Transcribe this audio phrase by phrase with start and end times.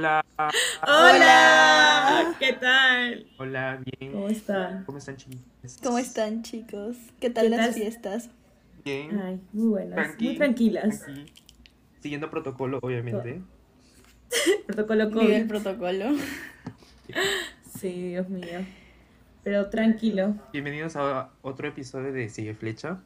[0.00, 0.24] Hola.
[0.88, 2.34] Hola.
[2.38, 3.26] ¿Qué tal?
[3.36, 4.12] Hola, bien.
[4.12, 4.84] ¿Cómo están?
[4.86, 5.42] ¿Cómo están, chicos?
[5.82, 6.96] ¿Cómo están, chicos?
[7.20, 7.74] ¿Qué tal ¿Qué las tal?
[7.74, 8.30] fiestas?
[8.82, 9.20] Bien.
[9.20, 11.00] Ay, muy buenas, Tranqui, muy tranquilas.
[11.02, 11.30] tranqui.
[12.00, 13.42] Siguiendo protocolo, obviamente.
[14.66, 15.48] Protocolo Vive el COVID.
[15.48, 16.06] protocolo.
[17.78, 18.60] Sí, Dios mío.
[19.44, 20.34] Pero tranquilo.
[20.54, 23.02] Bienvenidos a otro episodio de Sigue Flecha.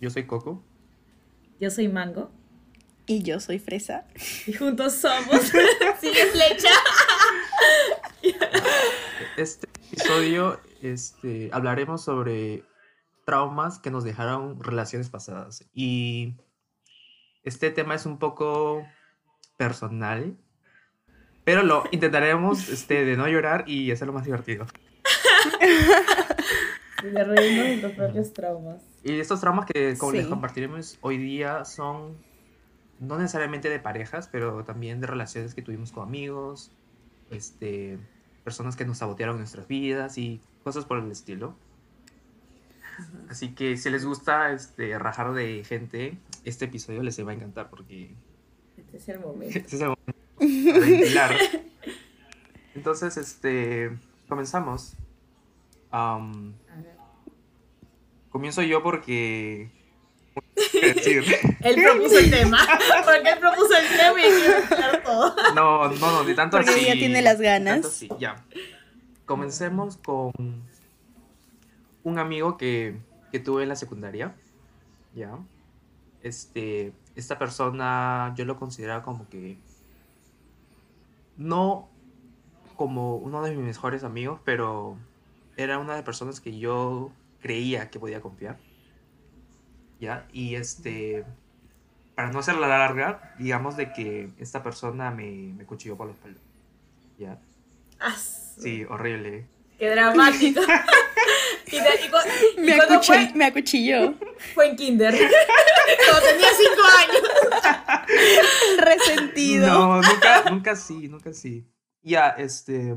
[0.00, 0.64] Yo soy Coco.
[1.60, 2.32] Yo soy Mango.
[3.06, 4.04] Y yo soy Fresa.
[4.46, 5.40] Y juntos somos.
[6.00, 6.70] Sigue flecha.
[9.36, 12.62] Este episodio este, hablaremos sobre
[13.26, 15.64] traumas que nos dejaron relaciones pasadas.
[15.74, 16.34] Y
[17.42, 18.86] este tema es un poco
[19.58, 20.36] personal,
[21.44, 24.66] pero lo intentaremos este, de no llorar y hacerlo más divertido.
[27.02, 28.82] Y de reírnos de los propios traumas.
[29.02, 30.30] Y estos traumas que como les Sí.
[30.30, 32.16] compartiremos hoy día son
[33.06, 36.70] no necesariamente de parejas, pero también de relaciones que tuvimos con amigos,
[37.30, 37.98] este,
[38.44, 41.54] personas que nos sabotearon nuestras vidas y cosas por el estilo.
[43.28, 47.68] Así que si les gusta este, rajar de gente, este episodio les va a encantar
[47.68, 48.14] porque
[48.76, 49.58] Este es el momento.
[49.58, 51.36] este es el momento ventilar.
[52.74, 53.96] Entonces, este,
[54.28, 54.94] comenzamos.
[55.92, 56.96] Ver.
[58.30, 59.70] comienzo yo porque...
[60.54, 61.24] decir.
[61.60, 62.58] Él propuso el tema.
[63.04, 65.36] Porque él propuso el tema y quiero todo.
[65.54, 66.86] No, no, no, ni tanto Porque así.
[66.86, 67.74] ya tiene las ganas.
[67.74, 68.36] tanto así, ya.
[69.24, 70.32] Comencemos con
[72.02, 72.98] un amigo que,
[73.32, 74.34] que tuve en la secundaria.
[75.14, 75.38] Ya.
[76.22, 79.58] Este, esta persona yo lo consideraba como que
[81.36, 81.88] no
[82.76, 84.96] como uno de mis mejores amigos, pero
[85.56, 87.10] era una de las personas que yo
[87.40, 88.58] creía que podía confiar.
[90.00, 90.26] ¿Ya?
[90.32, 91.24] Y este,
[92.14, 96.40] para no hacerla larga, digamos de que esta persona me, me cuchilló por la espalda.
[97.18, 97.38] ¿Ya?
[98.00, 99.46] Ah, Sí, horrible.
[99.78, 100.60] Qué dramático.
[101.66, 104.14] Y, de- y cu- y Me, cuando acuchill- fue, me acuchilló.
[104.54, 105.14] fue en kinder.
[106.08, 108.78] Cuando tenía cinco años.
[108.78, 109.66] Resentido.
[109.66, 111.66] No, nunca, nunca sí, nunca sí.
[112.02, 112.96] Ya, este.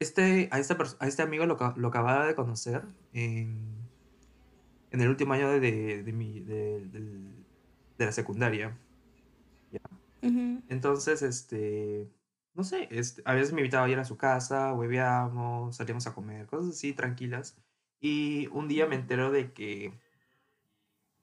[0.00, 3.73] Este, a, esta pers- a este amigo lo, ca- lo acababa de conocer en,
[4.94, 6.88] en el último año de, de, mi, de,
[7.98, 8.78] la secundaria.
[10.68, 12.08] Entonces, este,
[12.54, 16.14] no sé, este, a veces me invitaba a ir a su casa, hueveamos, salíamos a
[16.14, 17.56] comer, cosas así tranquilas.
[18.00, 19.92] Y un día me entero de que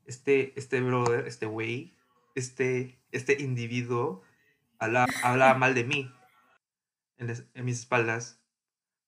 [0.05, 1.93] este, este brother, este güey,
[2.35, 4.21] este, este individuo
[4.79, 6.11] habla- hablaba mal de mí
[7.17, 8.41] en, les- en mis espaldas,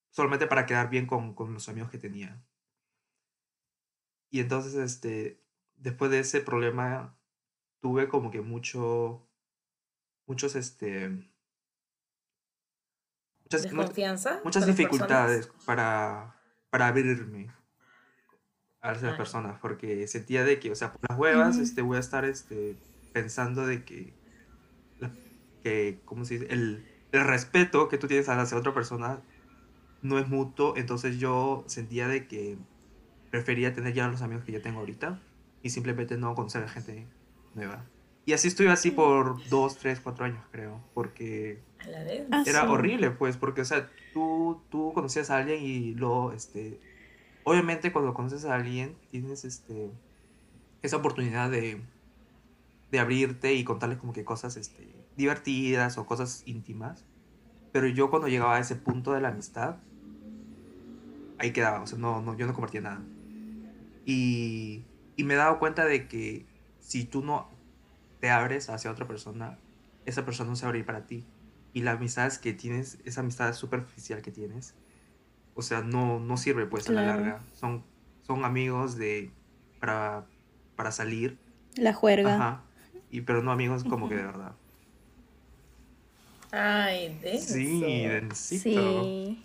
[0.10, 2.42] solamente para quedar bien con, con los amigos que tenía.
[4.34, 5.40] Y entonces, este,
[5.76, 7.16] después de ese problema,
[7.82, 9.30] tuve como que mucho,
[10.26, 11.08] muchos, este,
[13.44, 14.42] muchas, mu- Desconfianza.
[14.44, 16.36] muchas dificultades para,
[16.72, 17.52] para abrirme
[18.82, 22.00] a esas personas, porque sentía de que, o sea, por las huevas, este, voy a
[22.00, 22.76] estar, este,
[23.14, 24.16] pensando de que,
[25.62, 26.52] que, ¿cómo se dice?
[26.52, 29.22] El, el respeto que tú tienes hacia otra persona
[30.02, 32.58] no es mutuo, entonces yo sentía de que
[33.34, 35.20] prefería tener ya los amigos que ya tengo ahorita
[35.64, 37.08] y simplemente no conocer a gente
[37.56, 37.84] nueva.
[38.28, 42.28] Y así estuve así por dos, tres, cuatro años, creo, porque A la vez.
[42.32, 42.68] Ah, era sí.
[42.68, 46.80] horrible, pues, porque, o sea, tú, tú conocías a alguien y luego, este,
[47.44, 49.90] obviamente cuando conoces a alguien tienes, este,
[50.84, 51.82] esa oportunidad de,
[52.92, 57.04] de abrirte y contarles como que cosas, este, divertidas o cosas íntimas,
[57.72, 59.78] pero yo cuando llegaba a ese punto de la amistad,
[61.40, 63.02] ahí quedaba, o sea, no, no, yo no compartía nada.
[64.06, 64.84] Y,
[65.16, 66.46] y me he dado cuenta de que
[66.80, 67.50] si tú no
[68.20, 69.58] te abres hacia otra persona,
[70.06, 71.26] esa persona no se va a abrir para ti
[71.74, 74.76] y la amistad que tienes, esa amistad superficial que tienes,
[75.56, 77.42] o sea, no, no sirve pues a la larga.
[77.54, 77.84] Son,
[78.22, 79.32] son amigos de
[79.80, 80.26] para,
[80.76, 81.38] para salir,
[81.76, 82.36] La juerga.
[82.36, 82.62] ajá,
[83.12, 84.54] y, pero no amigos como que de verdad.
[86.52, 89.04] Ay, de Sí, densito.
[89.04, 89.44] Sí.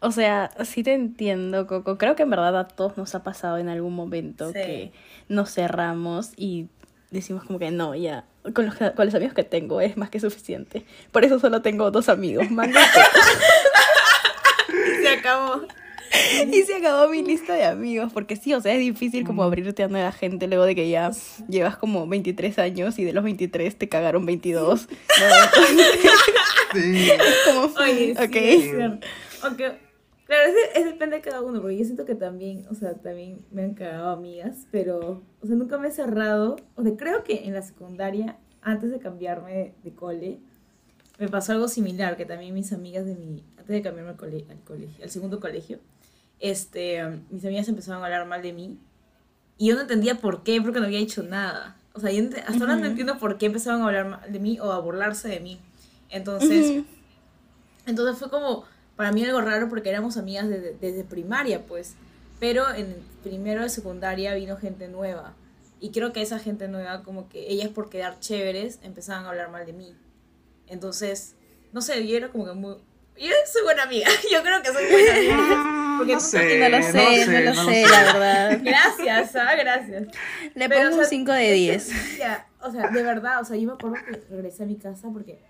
[0.00, 1.96] O sea, sí te entiendo, Coco.
[1.98, 4.54] Creo que en verdad a todos nos ha pasado en algún momento Sí.
[4.54, 4.92] que
[5.28, 6.66] nos cerramos y
[7.10, 8.24] decimos como que no, ya,
[8.54, 10.84] con los, con los amigos que tengo es más que suficiente.
[11.12, 12.78] Por eso solo tengo dos amigos, Mango
[15.02, 15.62] Se acabó.
[16.52, 19.82] y se acabó mi lista de amigos, porque sí, o sea, es difícil como abrirte
[19.82, 21.10] a nueva gente luego de que ya
[21.48, 24.88] llevas como 23 años y de los 23 te cagaron 22.
[25.20, 26.80] ¿no?
[26.80, 27.08] Sí.
[27.46, 28.36] como, Oye, sí, ok.
[28.36, 29.06] es cierto.
[29.44, 29.78] Aunque,
[30.26, 33.38] claro, es, es depende de cada uno, porque yo siento que también, o sea, también
[33.50, 36.56] me han cagado amigas, pero, o sea, nunca me he cerrado.
[36.76, 40.38] O sea, creo que en la secundaria, antes de cambiarme de, de cole,
[41.18, 44.46] me pasó algo similar, que también mis amigas de mi, antes de cambiarme al, cole-
[44.50, 45.78] al colegio, al segundo colegio,
[46.40, 47.00] este,
[47.30, 48.78] mis amigas empezaron a hablar mal de mí
[49.56, 51.76] y yo no entendía por qué, porque no había hecho nada.
[51.92, 54.58] O sea, yo hasta ahora no entiendo por qué empezaron a hablar mal de mí
[54.58, 55.60] o a burlarse de mí.
[56.10, 56.66] Entonces,
[57.86, 58.64] entonces fue como
[58.96, 61.94] para mí algo raro porque éramos amigas desde, desde primaria, pues.
[62.40, 65.34] Pero en primero de secundaria vino gente nueva.
[65.80, 69.50] Y creo que esa gente nueva, como que ellas por quedar chéveres, empezaban a hablar
[69.50, 69.94] mal de mí.
[70.66, 71.34] Entonces,
[71.72, 72.76] no sé, yo era como que muy...
[73.16, 75.96] Yo soy buena amiga, yo creo que soy buena amiga.
[75.98, 78.60] Porque no sé, no lo sé, no lo sé, la verdad.
[78.64, 80.08] Gracias, ah, gracias.
[80.54, 82.18] Le Pero, pongo o un sea, 5 de 10.
[82.18, 85.08] Ya, o sea, de verdad, o sea, yo me acuerdo que regresé a mi casa
[85.12, 85.40] porque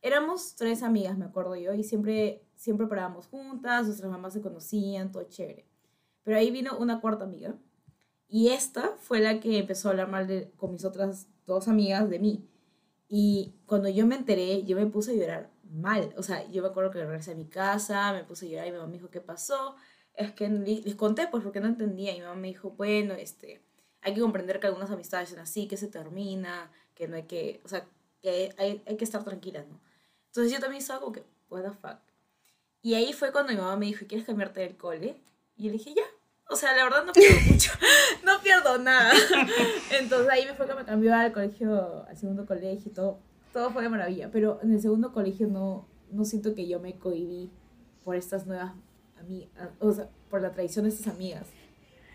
[0.00, 5.12] éramos tres amigas, me acuerdo yo, y siempre, siempre parábamos juntas, nuestras mamás se conocían,
[5.12, 5.66] todo chévere.
[6.22, 7.54] Pero ahí vino una cuarta amiga,
[8.28, 12.08] y esta fue la que empezó a hablar mal de, con mis otras dos amigas
[12.10, 12.48] de mí.
[13.08, 16.12] Y cuando yo me enteré, yo me puse a llorar mal.
[16.16, 18.70] O sea, yo me acuerdo que regresé a mi casa, me puse a llorar y
[18.72, 19.76] mi mamá me dijo, ¿qué pasó?
[20.14, 22.12] Es que les conté, pues, porque no entendía.
[22.12, 23.62] Y mi mamá me dijo, bueno, este,
[24.00, 27.60] hay que comprender que algunas amistades son así, que se termina, que no hay que,
[27.64, 27.86] o sea,
[28.20, 29.80] que hay, hay que estar tranquilas, ¿no?
[30.26, 32.00] Entonces yo también estaba como que, what the fuck.
[32.84, 35.16] Y ahí fue cuando mi mamá me dijo, ¿quieres cambiarte del cole?
[35.56, 36.02] Y yo le dije, ya.
[36.50, 37.72] O sea, la verdad no pierdo mucho,
[38.22, 39.10] no pierdo nada.
[39.98, 43.20] Entonces ahí me fue que me cambió al colegio, al segundo colegio y todo.
[43.54, 44.28] Todo fue de maravilla.
[44.30, 47.50] Pero en el segundo colegio no, no siento que yo me cohibí
[48.04, 48.72] por estas nuevas
[49.18, 49.48] amigas,
[49.78, 51.46] o sea, por la tradición de estas amigas.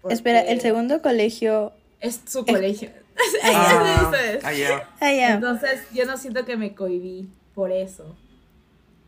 [0.07, 1.73] Espera, el segundo colegio.
[1.99, 2.91] Es su colegio.
[3.43, 4.11] Ah,
[4.43, 4.89] ah, ya.
[5.01, 5.33] Ah, ya.
[5.33, 8.15] Entonces yo no siento que me cohibí por eso.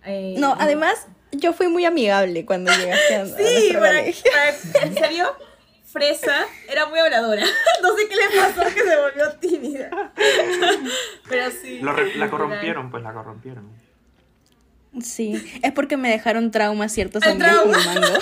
[0.05, 3.33] Eh, No, además, yo fui muy amigable cuando llegaste a, a Sí,
[3.73, 4.07] nuestro para,
[4.85, 5.35] en serio,
[5.85, 7.43] Fresa era muy habladora.
[7.81, 10.13] No sé qué le pasó que se volvió tímida.
[11.29, 11.79] Pero sí.
[11.81, 13.69] Lo re- la corrompieron, pues la corrompieron.
[15.01, 17.77] Sí, es porque me dejaron trauma ciertos El trauma.
[17.85, 18.19] mango.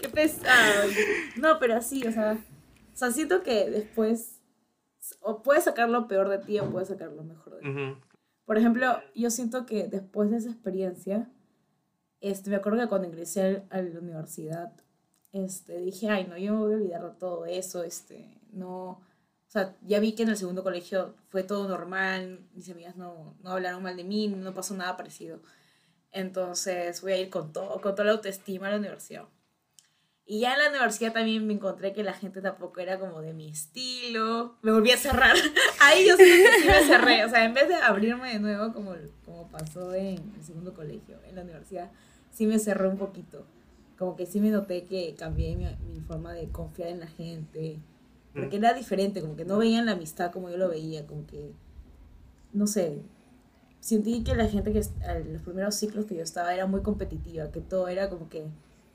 [0.00, 0.88] Qué pesado.
[1.36, 4.40] No, pero sí, o sea, o sea, siento que después
[5.20, 8.05] o puedes sacar lo peor de ti o puedes sacar lo mejor de ti.
[8.46, 11.28] Por ejemplo, yo siento que después de esa experiencia,
[12.20, 14.72] este, me acuerdo que cuando ingresé a la universidad,
[15.32, 19.02] este, dije, ay, no, yo me voy a olvidar de todo eso, este, no,
[19.48, 23.36] o sea, ya vi que en el segundo colegio fue todo normal, mis amigas no,
[23.42, 25.40] no hablaron mal de mí, no pasó nada parecido.
[26.12, 29.24] Entonces voy a ir con todo, con toda la autoestima a la universidad.
[30.28, 33.32] Y ya en la universidad también me encontré que la gente tampoco era como de
[33.32, 34.56] mi estilo.
[34.62, 35.36] Me volví a cerrar.
[35.80, 36.24] Ahí yo sí,
[36.66, 37.24] me cerré.
[37.24, 38.94] O sea, en vez de abrirme de nuevo como,
[39.24, 41.92] como pasó en el segundo colegio, en la universidad,
[42.32, 43.46] sí me cerré un poquito.
[43.96, 47.78] Como que sí me noté que cambié mi, mi forma de confiar en la gente.
[48.34, 51.06] Porque era diferente, como que no veían la amistad como yo lo veía.
[51.06, 51.52] Como que,
[52.52, 53.00] no sé,
[53.78, 57.52] sentí que la gente que a los primeros ciclos que yo estaba era muy competitiva,
[57.52, 58.44] que todo era como que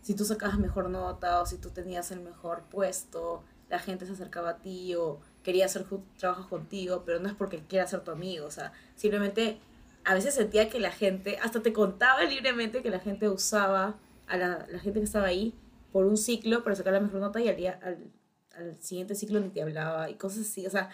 [0.01, 4.13] si tú sacabas mejor nota o si tú tenías el mejor puesto, la gente se
[4.13, 5.85] acercaba a ti o quería hacer
[6.17, 9.59] trabajos contigo, pero no es porque quiera ser tu amigo, o sea, simplemente
[10.03, 13.95] a veces sentía que la gente, hasta te contaba libremente que la gente usaba
[14.27, 15.53] a la, la gente que estaba ahí
[15.91, 18.11] por un ciclo para sacar la mejor nota y al, día, al,
[18.55, 20.89] al siguiente ciclo ni te hablaba y cosas así, o sea,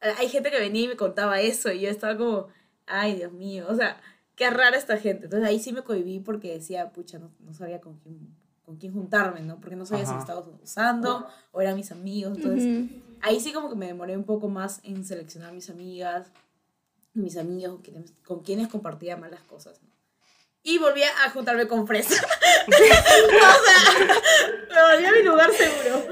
[0.00, 2.48] hay gente que venía y me contaba eso y yo estaba como,
[2.86, 4.00] ay Dios mío, o sea,
[4.36, 5.24] qué rara esta gente.
[5.24, 8.36] Entonces ahí sí me cohibí porque decía, pucha, no, no sabía con quién,
[8.66, 9.58] con quién juntarme, ¿no?
[9.60, 10.24] Porque no sabía si me Ajá.
[10.24, 12.36] estaba usando o eran mis amigos.
[12.36, 12.88] Entonces Ujú.
[13.22, 16.26] ahí sí como que me demoré un poco más en seleccionar mis amigas,
[17.14, 19.88] mis amigos con quienes, con quienes compartía más las cosas, ¿no?
[20.64, 22.20] Y volví a juntarme con Fresa.
[22.68, 23.94] o sea,
[24.74, 26.04] me volví a mi lugar seguro.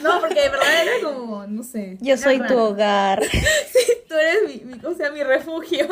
[0.00, 1.98] No, porque de verdad era como, no sé.
[2.00, 2.66] Yo soy tu raro.
[2.66, 3.20] hogar.
[4.08, 5.88] Tú eres mi, mi, o sea, mi refugio.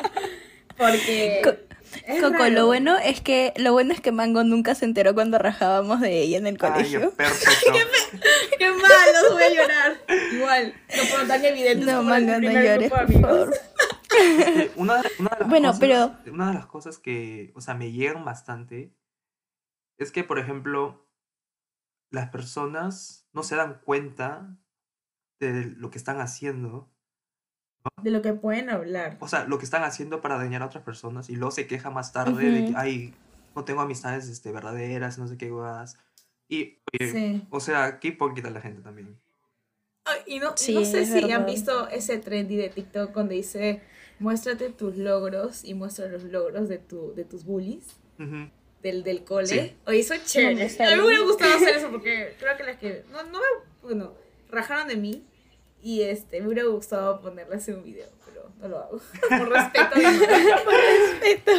[0.76, 1.40] Porque.
[1.44, 1.76] Co-
[2.06, 2.50] es Coco, raro.
[2.50, 6.20] lo bueno es que lo bueno es que Mango nunca se enteró cuando rajábamos de
[6.22, 7.10] ella en el Ay, colegio.
[7.12, 7.72] perfecto.
[8.58, 9.32] ¡Qué malos!
[9.32, 10.00] Voy a llorar.
[10.32, 11.84] Igual, no puedo tan evidente.
[11.86, 13.54] No, Mango, no llores, por favor.
[14.76, 17.92] Una, una de las Bueno, cosas, pero- Una de las cosas que, o sea, me
[17.92, 18.92] llegan bastante
[19.98, 21.08] es que, por ejemplo,
[22.10, 24.56] las personas no se dan cuenta
[25.40, 26.90] de lo que están haciendo.
[28.02, 29.16] De lo que pueden hablar.
[29.20, 31.90] O sea, lo que están haciendo para dañar a otras personas y luego se queja
[31.90, 33.14] más tarde de que, ay,
[33.56, 35.98] no tengo amistades este, verdaderas, no sé qué guas.
[36.48, 37.46] Y, oye, Sí.
[37.50, 39.18] o sea, qué hipócrita la gente también.
[40.04, 41.46] Ay, y no, Sí, no sé si han verdad.
[41.46, 43.82] visto ese trendy de TikTok donde dice
[44.18, 48.48] muéstrate tus logros y muestra los logros de, tu, de tus bullies Ujú.
[48.82, 49.46] del, del cole.
[49.46, 49.76] Sí.
[49.86, 50.64] Oye, eso es No chévere.
[50.64, 53.04] a mí me hubiera gustado hacer eso porque creo que las que.
[53.12, 53.44] No, no me.
[53.82, 54.14] Bueno,
[54.50, 55.24] rajaron de mí
[55.82, 59.00] y este me hubiera gustado ponerlas en un video, pero no lo hago.
[59.28, 59.90] Por respeto.
[59.96, 60.10] no.
[61.20, 61.52] respeto.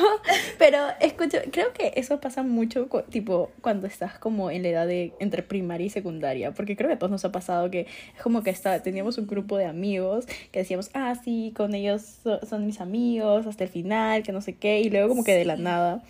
[0.57, 5.13] Pero escucho, creo que eso pasa mucho, tipo, cuando estás como en la edad de
[5.19, 6.51] entre primaria y secundaria.
[6.53, 7.81] Porque creo que a todos nos ha pasado que
[8.15, 12.01] es como que está, teníamos un grupo de amigos que decíamos, ah, sí, con ellos
[12.23, 14.81] so- son mis amigos hasta el final, que no sé qué.
[14.81, 15.61] Y luego, como que de la Sí.
[15.61, 16.03] nada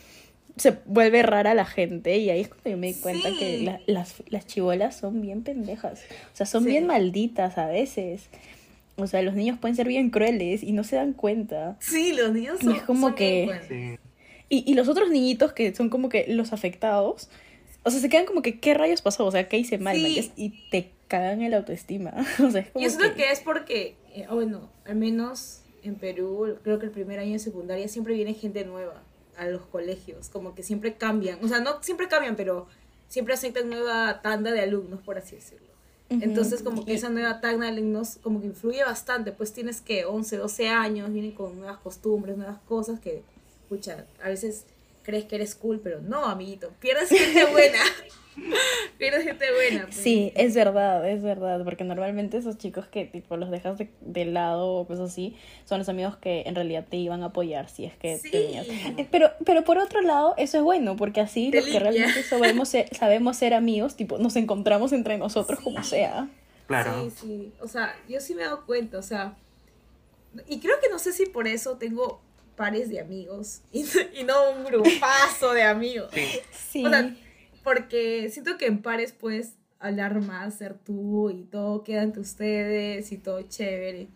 [0.57, 2.17] se vuelve rara la gente.
[2.17, 5.43] Y ahí es cuando yo me di cuenta que la- las, las chivolas son bien
[5.43, 6.01] pendejas.
[6.33, 6.69] O sea, son Sí.
[6.71, 8.29] bien malditas a veces.
[8.97, 11.77] O sea, los niños pueden ser bien crueles y no se dan cuenta.
[11.79, 12.75] Sí, los niños Y son.
[12.75, 13.99] es como son que- bien.
[14.49, 17.29] Y, y los otros niñitos que son como que los afectados,
[17.83, 19.25] o sea, se quedan como que, ¿qué rayos pasó?
[19.25, 19.95] O sea, ¿qué hice mal?
[19.95, 20.31] Sí.
[20.35, 22.13] Y te cagan el autoestima.
[22.43, 23.23] O sea, es como Yo siento que...
[23.23, 27.33] que es porque, eh, ah, bueno, al menos en Perú, creo que el primer año
[27.33, 29.01] de secundaria siempre viene gente nueva
[29.39, 32.67] a los colegios, como que siempre cambian, o sea, no siempre cambian, pero
[33.07, 35.67] siempre aceptan nueva tanda de alumnos, por así decirlo.
[36.09, 39.79] Entonces, como que Y- esa nueva tanda de alumnos como que influye bastante, pues tienes
[39.79, 43.21] que 11, 12 años, vienen con nuevas costumbres, nuevas cosas que,
[43.63, 44.65] escucha, a veces
[45.09, 47.79] crees que eres cool, pero no, amiguito, pierdes gente buena.
[48.97, 49.83] pierdes gente buena.
[49.85, 49.95] pues.
[49.95, 54.25] Sí, es verdad, es verdad, porque normalmente esos chicos que tipo los dejas de, de
[54.25, 55.35] lado o cosas así,
[55.65, 58.29] son los amigos que en realidad te iban a apoyar si es que Sí.
[58.31, 58.67] tenías.
[58.67, 62.23] Eh, Pero, pero por otro lado, eso es bueno, porque así Te los que realmente
[62.23, 66.27] sabemos ser, sabemos ser amigos, tipo, nos encontramos entre nosotros como sea.
[66.67, 67.09] Claro.
[67.09, 67.51] Sí, sí.
[67.61, 69.33] O sea, yo sí me he dado cuenta, o sea.
[70.47, 72.21] Y creo que no sé si por eso tengo
[72.59, 73.85] pares de amigos y,
[74.19, 76.11] y no un grupazo de amigos.
[76.13, 76.25] Sí.
[76.51, 76.85] Sí.
[76.85, 77.15] O sea,
[77.63, 83.11] porque siento que en pares puedes hablar más, ser tú y todo queda entre ustedes
[83.13, 84.09] y todo chévere.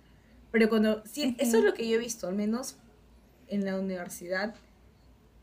[0.51, 1.01] Pero cuando.
[1.05, 2.75] Sí, eso es lo que yo he visto, al menos
[3.47, 4.55] en la universidad.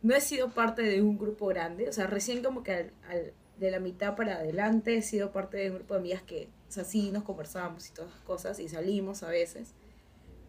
[0.03, 3.33] No he sido parte de un grupo grande, o sea, recién como que al, al-
[3.59, 6.73] de la mitad para adelante he sido parte de un grupo de amigas que, o
[6.73, 9.75] sea, sí nos conversábamos y todas las cosas y salimos a veces.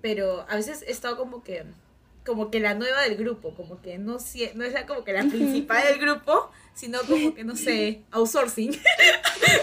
[0.01, 1.65] Pero a veces he estado como que
[2.25, 4.17] como que la nueva del grupo, como que no,
[4.55, 8.71] no es la, como que la principal del grupo, sino como que, no sé, outsourcing.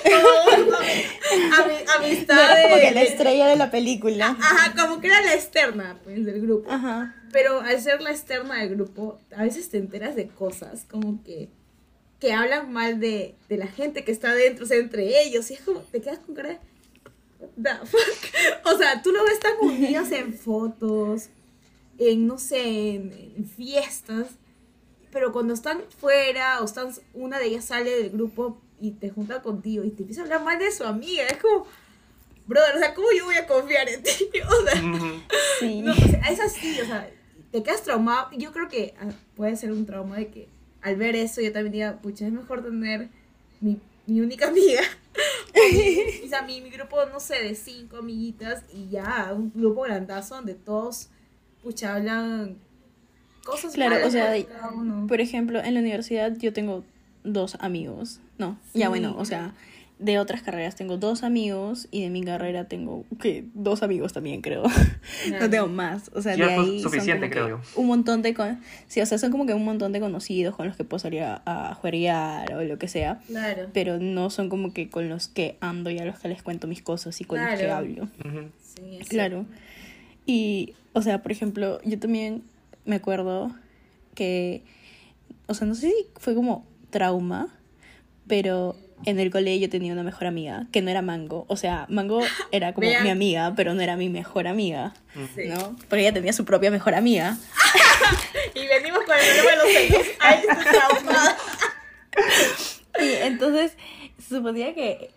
[0.05, 4.37] Ami- no amistad era como de- que la estrella de la película.
[4.41, 6.71] Ajá, como que era la externa, pues, del grupo.
[6.71, 7.15] Ajá.
[7.33, 11.49] Pero al ser la externa del grupo, a veces te enteras de cosas como que,
[12.21, 15.51] que hablan mal de, de la gente que está dentro, o sea, entre ellos.
[15.51, 16.59] Y es como, te quedas con cara de.
[17.39, 17.51] "What
[17.81, 18.35] the fuck?".
[18.75, 21.29] O sea, tú lo ves tan unidos en fotos,
[21.99, 24.29] en, no sé, en, en fiestas.
[25.11, 29.43] Pero cuando están fuera o están, una de ellas sale del grupo y te junta
[29.43, 31.25] contigo y te empieza a hablar mal de su amiga.
[31.27, 31.67] Es como,
[32.47, 34.11] brother, o sea, ¿cómo yo voy a confiar en ti?
[34.49, 35.21] O sea, Ujú.
[35.61, 35.83] Sí.
[35.83, 37.11] no, o sea, es así, o sea,
[37.51, 38.31] te quedas traumado.
[38.37, 40.49] Yo creo que ah, puede ser un trauma de que
[40.83, 43.09] al ver eso yo también diga, pucha, es mejor tener
[43.61, 44.81] mi, mi única amiga.
[45.55, 49.53] o mi, o sea, mi, mi grupo, no sé, de cinco amiguitas y ya, un
[49.55, 51.09] grupo grandazo donde todos,
[51.63, 52.57] pucha, hablan
[53.45, 55.07] cosas Claro, malas o sea, de cada uno.
[55.07, 56.85] Por ejemplo, en la universidad yo tengo
[57.25, 58.21] dos amigos.
[58.39, 58.89] No, ya Sí.
[58.89, 59.55] bueno, o sea,
[59.99, 64.43] de otras carreras tengo dos amigos y de mi carrera tengo que dos amigos también,
[64.43, 64.63] creo.
[65.41, 66.11] No tengo más.
[66.15, 67.61] O sea, Ya de ahí son suficiente, como creo.
[67.75, 68.61] Un montón de con...
[68.87, 71.23] Sí, o sea, son como que un montón de conocidos con los que puedo salir
[71.23, 75.27] a, a jueguear o lo que sea, Claro, pero no son como que con los
[75.27, 78.05] que ando y a los que les cuento mis cosas y con los que hablo.
[78.25, 78.51] Ujú.
[78.63, 79.47] sí, es Claro.
[80.27, 82.43] Y, o sea, por ejemplo, yo también
[82.85, 83.55] me acuerdo
[84.15, 84.65] que,
[85.47, 87.49] o sea, no sé si fue como trauma,
[88.27, 91.45] pero en el colegio yo tenía una mejor amiga que no era Mango.
[91.49, 92.21] O sea, Mango
[92.53, 94.95] era como mi amiga, pero no era mi mejor amiga,
[95.35, 95.43] Sí.
[95.47, 95.77] ¿no?
[95.89, 97.37] Porque ella tenía su propia mejor amiga.
[98.55, 100.07] Y venimos con el problema de los celos.
[100.21, 101.37] Ay, traumada.
[103.01, 103.77] Y entonces
[104.29, 105.11] suponía que,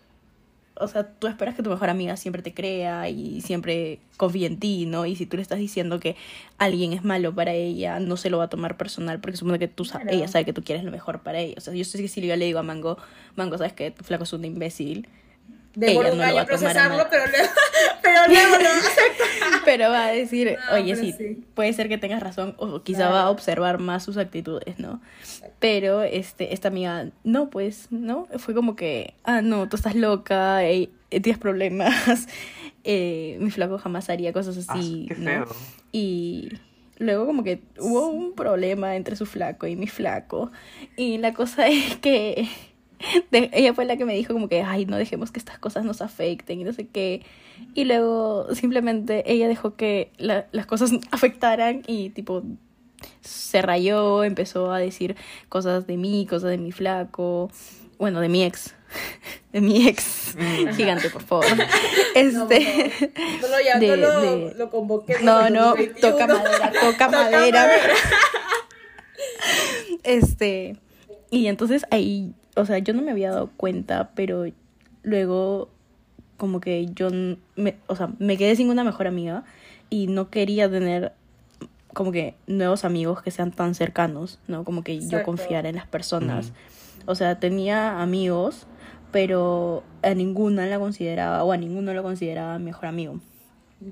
[0.80, 4.58] o sea, tú esperas que tu mejor amiga siempre te crea y siempre confíe en
[4.58, 5.06] ti, ¿no?
[5.06, 6.16] Y si tú le estás diciendo que
[6.58, 9.68] alguien es malo para ella, no se lo va a tomar personal porque supone que
[9.68, 10.10] tú Claro.
[10.10, 11.54] ella sabe que tú quieres lo mejor para ella.
[11.58, 12.96] O sea, yo sé que si yo le digo a Mango,
[13.36, 15.06] Mango, sabes que tu flaco es un imbécil,
[15.74, 17.06] Demora Ella un no lo va año a tomar a procesarlo, mal.
[17.10, 17.48] pero luego,
[18.02, 19.24] pero luego lo acepta.
[19.64, 21.44] pero va a decir, No, oye, sí, sí.
[21.54, 23.14] puede ser que tengas razón, o quizá Claro.
[23.14, 25.00] va a observar más sus actitudes, ¿no?
[25.60, 28.26] Pero este, esta amiga, no, pues, ¿no?
[28.38, 30.60] Fue como que, ah, no, tú estás loca,
[31.08, 32.26] tienes problemas,
[32.84, 35.46] eh, mi flaco jamás haría cosas Ah, así, qué ¿no?
[35.92, 36.48] Y
[36.98, 40.50] luego como que hubo un problema entre su flaco y mi flaco.
[40.96, 42.46] Y la cosa es que
[43.30, 45.84] de- ella fue la que me dijo como que, ay, no dejemos que estas cosas
[45.84, 47.22] nos afecten y no sé qué.
[47.74, 52.42] Y luego simplemente ella dejó que la- las cosas afectaran y tipo
[53.20, 55.16] se rayó, empezó a decir
[55.48, 57.50] cosas de mí, cosas de mi flaco,
[57.98, 58.74] bueno, de mi ex,
[59.52, 60.36] de mi ex.
[60.36, 60.74] Mm.
[60.74, 61.46] Gigante, por favor.
[61.56, 61.64] No,
[62.14, 62.92] Este.
[63.40, 65.16] No, lo, ya, de- no lo, de- lo convoqué.
[65.22, 66.00] No, no, 2021.
[66.12, 67.70] toca madera, toca madera.
[70.02, 70.76] Este,
[71.30, 74.46] y entonces ahí, o sea, yo no me había dado cuenta, pero
[75.02, 75.68] luego
[76.36, 77.08] como que yo,
[77.56, 79.44] me, o sea, me quedé sin una mejor amiga
[79.90, 81.12] y no quería tener
[81.92, 84.64] como que nuevos amigos que sean tan cercanos, ¿no?
[84.64, 86.52] Como que yo confiara en las personas.
[87.06, 88.66] O sea, tenía amigos,
[89.10, 93.20] pero a ninguna la consideraba, o a ninguno lo consideraba mejor amigo.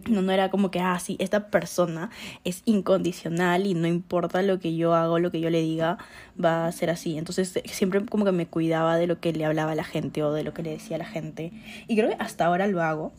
[0.08, 2.10] No, no era como que, ah, sí, esta persona
[2.44, 5.98] es incondicional y no importa lo que yo hago, lo que yo le diga,
[6.42, 7.18] va a ser así.
[7.18, 10.22] Entonces eh, siempre como que me cuidaba de lo que le hablaba a la gente
[10.22, 11.52] o de lo que le decía a la gente.
[11.88, 13.12] Y creo que hasta ahora lo hago,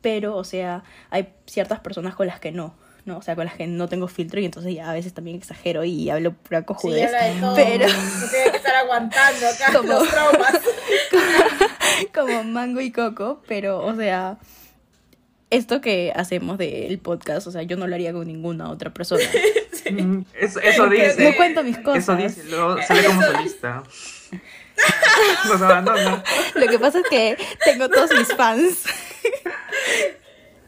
[0.00, 3.18] pero, o sea, hay ciertas personas con las que no, ¿no?
[3.18, 5.84] O sea, con las que no tengo filtro y entonces ya a veces también exagero
[5.84, 7.06] y hablo pura Sí, cojudez.
[7.06, 7.54] habla de todo.
[7.54, 10.60] pero No tiene que estar aguantando acá Como- los traumas.
[12.14, 14.38] como mango y coco, pero, o sea,
[15.56, 19.22] esto que hacemos del podcast, o sea, yo no lo haría con ninguna otra persona.
[19.88, 21.30] Mm, Eso, eso dice.
[21.30, 22.02] No cuento mis cosas.
[22.02, 23.84] Eso dice, luego sale como solista.
[25.48, 26.24] Nos abandona.
[26.56, 28.84] Lo que pasa es que tengo todos mis fans.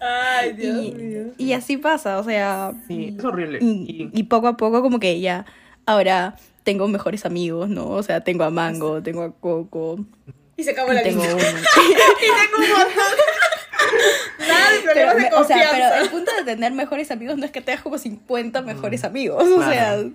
[0.01, 1.33] Ay, Dios mío.
[1.37, 2.75] Y, así pasa, o sea.
[2.87, 3.59] Sí, es horrible.
[3.61, 5.47] Y, poco a poco, como que ya.
[5.85, 7.89] Ahora tengo mejores amigos, ¿no?
[7.89, 9.99] O sea, tengo a Mango, tengo a Coco.
[10.57, 11.25] Y se acabó Y la tengo.
[11.25, 13.38] Y tengo un montón.
[14.39, 15.71] Nada de Pero, problemas de me- o sea, confianza.
[15.91, 19.43] pero el punto de tener mejores amigos no es que tengas como 50 mejores amigos.
[19.43, 19.73] O Claro.
[19.73, 20.11] sea.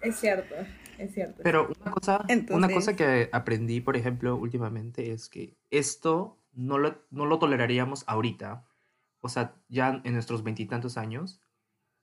[0.00, 0.54] Es cierto,
[0.98, 1.40] es cierto.
[1.42, 6.78] pero una cosa, una Entonces- cosa que aprendí, por ejemplo, últimamente es que esto no
[6.78, 8.64] lo, no lo toleraríamos ahorita.
[9.20, 11.40] O sea, ya en nuestros veintitantos años.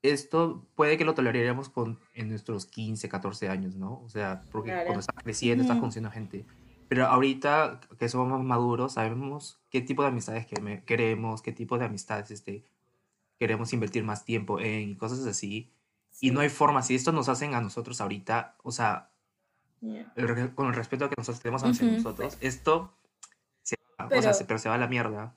[0.01, 4.01] Esto puede que lo toleraríamos con, en nuestros 15, 14 años, ¿no?
[4.03, 4.85] O sea, porque Claro.
[4.85, 6.45] cuando estás creciendo, estás conociendo gente.
[6.87, 11.77] Pero ahorita que somos más maduros, sabemos qué tipo de amistades que queremos, qué tipo
[11.77, 12.63] de amistades este,
[13.39, 15.71] queremos invertir más tiempo en y cosas así.
[16.21, 19.09] Y no hay forma, si esto nos hacen a nosotros ahorita, o sea,
[19.81, 20.11] Yeah.
[20.15, 21.97] el con el respeto que nosotros tenemos hacia Ujú.
[21.97, 22.91] nosotros, esto
[23.61, 25.35] se va, o Pero- sea, se, pero se va a la mierda.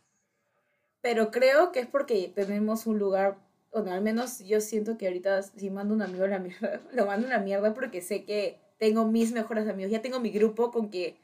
[1.03, 3.37] Pero creo que es porque tenemos un lugar,
[3.73, 7.05] bueno, al menos yo siento que ahorita si mando un amigo a la mierda, lo
[7.05, 10.71] mando a la mierda porque sé que tengo mis mejores amigos, ya tengo mi grupo
[10.71, 11.19] con que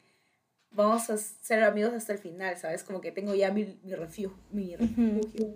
[0.75, 2.83] vamos a ser amigos hasta el final, ¿sabes?
[2.83, 5.53] Como que tengo ya mi, mi refugio, mi refugio.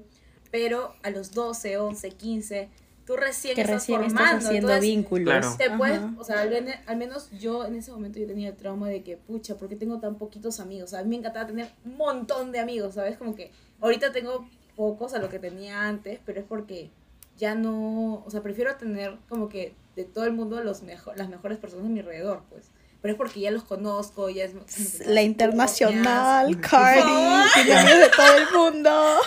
[0.52, 2.70] Pero a los 12, 11, 15,
[3.06, 5.26] tú recién Que estás recién estás formando, haciendo entonces vínculos.
[5.26, 5.56] Claro.
[5.58, 8.90] te puedes, o sea, al, al menos yo en ese momento yo tenía el trauma
[8.90, 10.86] de que, pucha, ¿por qué tengo tan poquitos amigos?
[10.86, 13.18] O sea, a mí me encantaba tener un montón de amigos, ¿sabes?
[13.18, 13.52] Como que
[13.82, 16.90] ahorita tengo pocos a lo que tenía antes, pero es porque
[17.38, 21.30] ya no, o sea, prefiero tener como que de todo el mundo los mejor, las
[21.30, 22.72] mejores personas a mi alrededor, pues.
[23.02, 25.08] Pero es porque ya los conozco, ya es...
[25.08, 29.18] La internacional, Por Cardi, amigos de todo el mundo.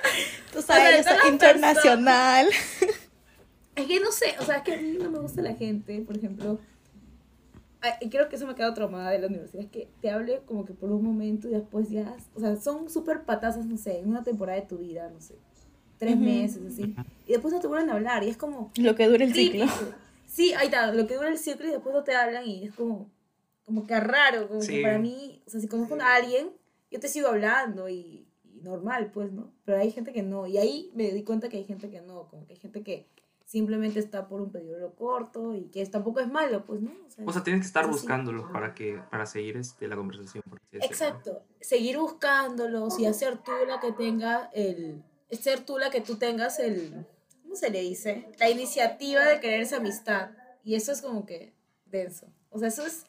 [0.52, 2.48] Tú sea, sabes, soy las internacional.
[3.76, 6.00] Es que no sé, o sea, es que a mí no me gusta la gente,
[6.02, 6.58] por ejemplo.
[8.02, 10.42] Y creo que eso me ha quedado traumada de la universidad, es que te hable
[10.44, 14.00] como que por un momento y después ya, o sea, son súper patazas, no sé,
[14.00, 15.36] en una temporada de tu vida, no sé,
[15.96, 16.24] tres Ujú.
[16.24, 16.94] meses, así,
[17.26, 19.64] y después no te vuelven a hablar, y es como, Lo que dura el ciclo.
[20.26, 22.74] Sí, ahí está, lo que dura el ciclo y después no te hablan y es
[22.74, 23.10] como,
[23.70, 24.74] como que raro, como Sí.
[24.76, 26.50] que para mí, o sea, si conozco a alguien,
[26.90, 29.52] yo te sigo hablando y, y normal, pues, ¿no?
[29.64, 32.26] Pero hay gente que no, y ahí me di cuenta que hay gente que no,
[32.28, 33.06] como que hay gente que
[33.44, 36.90] simplemente está por un periodo corto y que tampoco es malo, pues, ¿no?
[37.24, 40.42] O sea, tienes que estar buscándolos para, que, para seguir este, la conversación.
[40.48, 40.92] por así decirlo.
[40.92, 46.16] Exacto, seguir buscándolos y hacer tú la que tenga el, ser tú la que tú
[46.16, 47.06] tengas el,
[47.42, 48.26] ¿cómo se le dice?
[48.40, 50.30] La iniciativa de querer esa amistad.
[50.64, 51.54] Y eso es como que
[51.86, 52.26] denso.
[52.50, 53.06] O sea, eso es,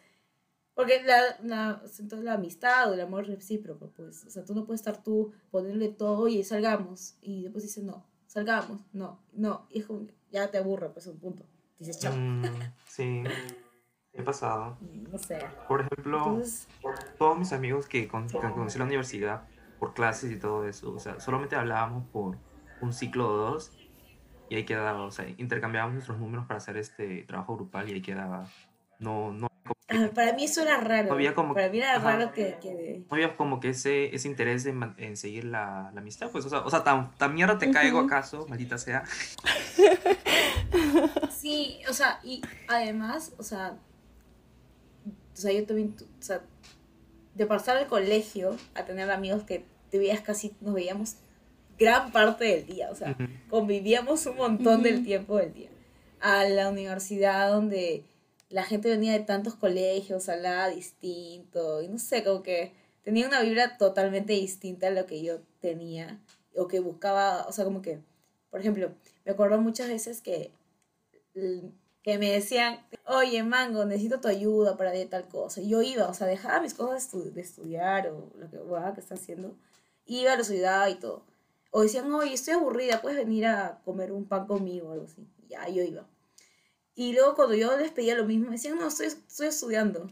[0.82, 4.26] porque la, la, entonces la amistad o el amor recíproco, pues.
[4.26, 7.18] O sea, tú no puedes estar tú ponerle todo y salgamos.
[7.22, 9.68] Y después dices, no, salgamos, no, no.
[9.70, 11.44] Y es como ya te aburre, pues, un punto.
[11.78, 12.16] Dices, chao.
[12.16, 12.46] Mm,
[12.88, 13.24] sí,
[14.14, 14.80] he pasado.
[14.82, 15.40] No sé.
[15.68, 16.68] Por ejemplo, Entonces,
[17.20, 19.44] todos mis amigos que, con, que conocí en la universidad,
[19.78, 22.38] por clases y todo eso, o sea, solamente hablábamos por
[22.82, 23.72] un ciclo o dos
[24.50, 28.02] y ahí quedaba, o sea, intercambiábamos nuestros números para hacer este trabajo grupal y ahí
[28.02, 28.48] quedaba.
[29.00, 29.51] No, no,
[30.16, 31.10] para mí eso era raro.
[31.10, 32.18] No había como- para mí era Ajá.
[32.18, 32.58] raro que...
[32.62, 36.50] que no había como que ese, ese interés en, seguir la, la amistad, pues, o
[36.50, 39.04] sea, o sea tan, tan mierda te caigo acaso, maldita sea.
[41.32, 43.76] Sí, o sea, y además, o sea,
[45.34, 46.42] o sea, yo también, o sea,
[47.36, 51.16] de pasar al colegio a tener amigos que te veías casi, nos veíamos
[51.80, 53.16] gran parte del día, o sea,
[53.50, 55.70] convivíamos un montón del tiempo del día.
[56.20, 58.06] A la universidad donde
[58.52, 63.42] la gente venía de tantos colegios, hablaba distinto, y no sé, como que tenía una
[63.42, 66.20] vibra totalmente distinta a lo que yo tenía
[66.56, 68.00] o que buscaba, o sea, como que,
[68.50, 68.92] por ejemplo,
[69.26, 70.52] me acuerdo muchas veces que,
[72.04, 75.62] que me decían, oye, Mango, necesito tu ayuda para de tal cosa.
[75.62, 79.56] Yo iba, o sea, dejaba mis cosas de, estudiar o lo que, que está haciendo,
[80.06, 81.24] iba, los ayudaba y todo.
[81.72, 85.26] O decían, oye, estoy aburrida, puedes venir a comer un pan conmigo o algo así.
[85.48, 86.06] Ya, yo iba.
[86.96, 90.12] Y luego cuando yo les pedía lo mismo, me decían, no, estoy, estoy estudiando.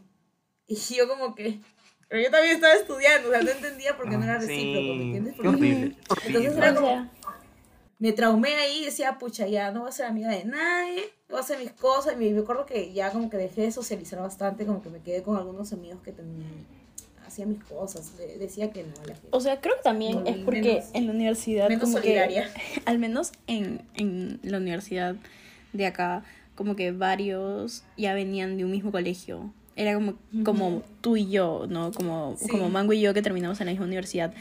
[0.66, 1.60] Y yo como que,
[2.08, 4.94] pero yo también estaba estudiando, o sea, no entendía por qué no era ah, recíproco,
[4.94, 5.34] ¿me entiendes?
[5.36, 5.94] Porque,
[6.26, 7.10] entonces era como,
[7.98, 11.38] me traumé ahí y decía, pucha, ya no voy a ser amiga de nadie, voy
[11.38, 12.14] a hacer mis cosas.
[12.14, 15.22] Y me acuerdo que ya como que dejé de socializar bastante, como que me quedé
[15.22, 16.66] con algunos amigos que tenían
[17.30, 19.28] hacía mis cosas, decía que no a la gente.
[19.30, 22.52] O sea, creo que también es porque en la universidad como solidaria.
[22.52, 25.14] que al menos en, en la universidad
[25.72, 26.24] de acá
[26.60, 29.50] como que varios ya venían de un mismo colegio.
[29.76, 31.90] Era como, como tú y yo, ¿no?
[31.90, 34.34] Como, como Mango y yo que terminamos en la misma universidad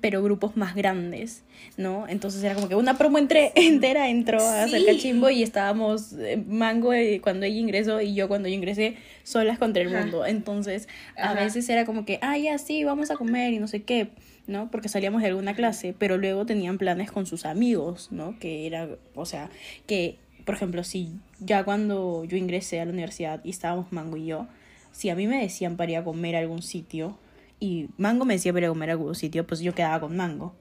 [0.00, 1.44] pero grupos más grandes,
[1.78, 2.06] ¿no?
[2.06, 6.36] Entonces era como que una promo entre, entera entró a hacer cachimbo y estábamos eh,
[6.46, 10.26] Mango eh, cuando ella ingresó y yo cuando yo ingresé solas contra el mundo.
[10.26, 13.82] Entonces a veces era como que, ah, ya sí, vamos a comer y no sé
[13.82, 14.10] qué,
[14.46, 14.70] ¿no?
[14.70, 18.38] Porque salíamos de alguna clase, pero luego tenían planes con sus amigos, ¿no?
[18.38, 19.48] Que era, o sea,
[19.86, 24.26] que, por ejemplo, si ya cuando yo ingresé a la universidad y estábamos Mango y
[24.26, 24.46] yo,
[24.92, 27.18] si a mí me decían para ir a comer a algún sitio,
[27.60, 30.54] y Mango me decía para comer a algún sitio, pues yo quedaba con Mango.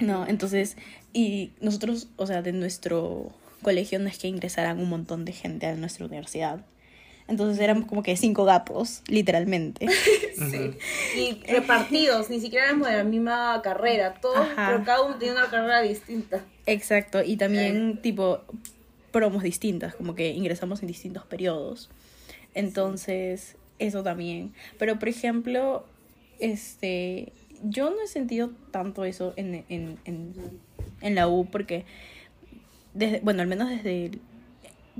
[0.00, 0.76] No, entonces,
[1.12, 5.66] y nosotros, o sea, de nuestro colegio no es que ingresaran un montón de gente
[5.66, 6.64] a nuestra universidad.
[7.28, 9.86] Entonces éramos como que cinco gatos, literalmente.
[10.50, 10.78] sí.
[11.16, 15.50] Y repartidos, ni siquiera éramos de la misma carrera, todos, pero cada uno tenía una
[15.50, 16.42] carrera distinta.
[16.64, 18.40] Exacto, y también tipo
[19.10, 21.90] promos distintas, como que ingresamos en distintos periodos.
[22.54, 24.54] Entonces, eso también.
[24.78, 25.84] Pero, por ejemplo,
[26.40, 30.34] este, yo no he sentido tanto eso en, en, en,
[31.00, 31.84] en la U porque,
[32.94, 34.12] desde, bueno, al menos desde...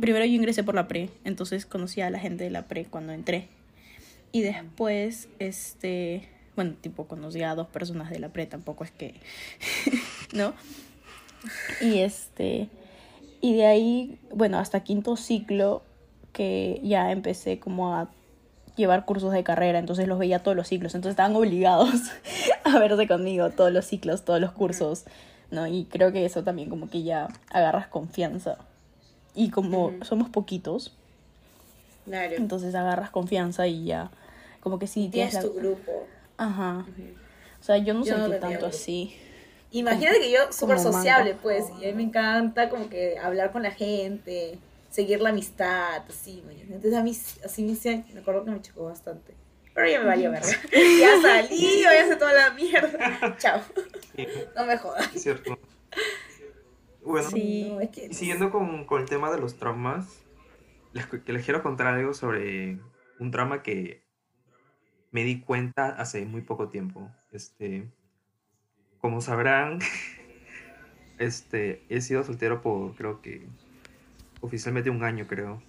[0.00, 3.12] primero yo ingresé por la pre, entonces conocí a la gente de la pre cuando
[3.12, 3.48] entré.
[4.32, 9.14] Y después, este, bueno, tipo conocí a dos personas de la pre, tampoco es que,
[10.32, 10.54] ¿no?
[11.80, 12.68] Y este,
[13.40, 15.82] y de ahí, bueno, hasta quinto ciclo
[16.32, 18.10] que ya empecé como a
[18.76, 21.90] llevar cursos de carrera, entonces los veía todos los ciclos, entonces estaban obligados
[22.64, 25.04] a verse conmigo todos los ciclos, todos los cursos,
[25.50, 25.66] ¿no?
[25.66, 28.58] Y creo que eso también como que ya agarras confianza.
[29.38, 30.92] Y como somos poquitos,
[32.04, 32.34] claro.
[32.34, 34.10] entonces agarras confianza y ya,
[34.58, 36.08] como que sí tienes, tu grupo.
[36.36, 36.84] Ajá.
[37.60, 39.16] O sea, yo no sentí tanto así.
[39.70, 43.62] Imagínate que yo súper sociable, pues, y a mí me encanta como que hablar con
[43.62, 44.58] la gente,
[44.90, 49.34] seguir la amistad, así, Entonces a mí, así me, me acuerdo que me chocó bastante.
[49.72, 50.48] Pero ya me valió, ¿verdad?
[51.00, 53.36] ya salí, ya hice toda la mierda.
[53.38, 53.60] Chao.
[54.56, 55.14] No me jodas.
[55.14, 55.56] Es cierto.
[57.08, 57.72] Bueno, y
[58.10, 60.26] siguiendo con, con, el tema de los traumas,
[60.92, 62.78] les, que les quiero contar algo sobre
[63.18, 64.04] un trauma que
[65.10, 67.10] me di cuenta hace muy poco tiempo.
[67.32, 67.90] Este,
[69.00, 69.78] como sabrán,
[71.18, 73.48] este, he sido soltero por creo que
[74.42, 75.62] oficialmente un año, creo.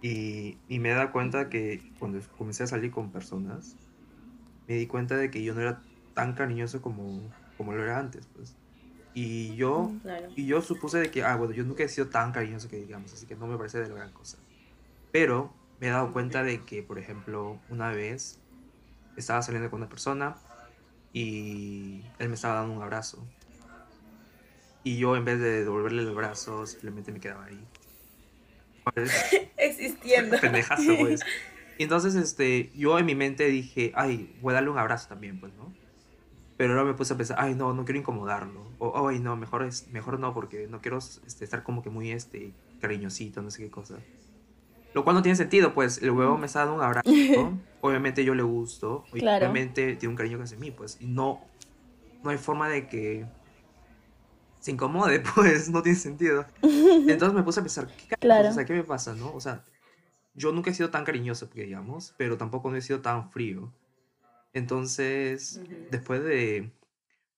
[0.00, 3.76] Y, y me he dado cuenta que cuando comencé a salir con personas,
[4.68, 5.82] me di cuenta de que yo no era
[6.14, 7.20] tan cariñoso como,
[7.56, 8.61] como lo era antes, pues.
[9.14, 10.00] Y yo, mm,
[10.36, 13.12] y yo supuse de que, ah, bueno, yo nunca he sido tan cariñoso que digamos,
[13.12, 14.38] así que no me parece de la gran cosa.
[15.10, 18.38] Pero me he dado cuenta de que, por ejemplo, una vez
[19.16, 20.36] estaba saliendo con una persona
[21.12, 23.22] y él me estaba dando un abrazo.
[24.84, 27.64] Y yo en vez de devolverle el abrazo, simplemente me quedaba ahí.
[29.56, 30.38] Existiendo.
[30.40, 31.20] Pendejazo, pues.
[31.78, 35.40] Y entonces, este, yo en mi mente dije, ay, voy a darle un abrazo también,
[35.40, 35.72] pues, ¿no?
[36.62, 38.64] Pero ahora me puse a pensar, ay, no, no quiero incomodarlo.
[38.78, 42.12] O, ay, no, mejor, es, mejor no, porque no quiero este, estar como que muy,
[42.12, 43.98] este, cariñosito, no sé qué cosa.
[44.94, 47.10] Lo cual no tiene sentido, pues, el huevo me está dando un abrazo.
[47.80, 49.02] Obviamente yo le gusto.
[49.10, 50.98] Obviamente tiene un cariño hacia mí, pues.
[51.00, 51.40] Y no,
[52.22, 53.26] no hay forma de que
[54.60, 56.46] se incomode, pues no tiene sentido.
[56.62, 58.50] Entonces me puse a pensar, ¿qué, claro.
[58.50, 59.34] o sea, ¿qué me pasa, no?
[59.34, 59.64] O sea,
[60.32, 63.72] yo nunca he sido tan cariñoso, digamos, pero tampoco no he sido tan frío.
[64.52, 65.60] Entonces,
[65.90, 66.72] después de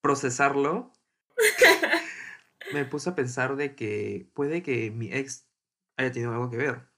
[0.00, 0.92] procesarlo,
[2.72, 5.48] me puse a pensar de que puede que mi ex
[5.96, 6.88] haya tenido algo que ver.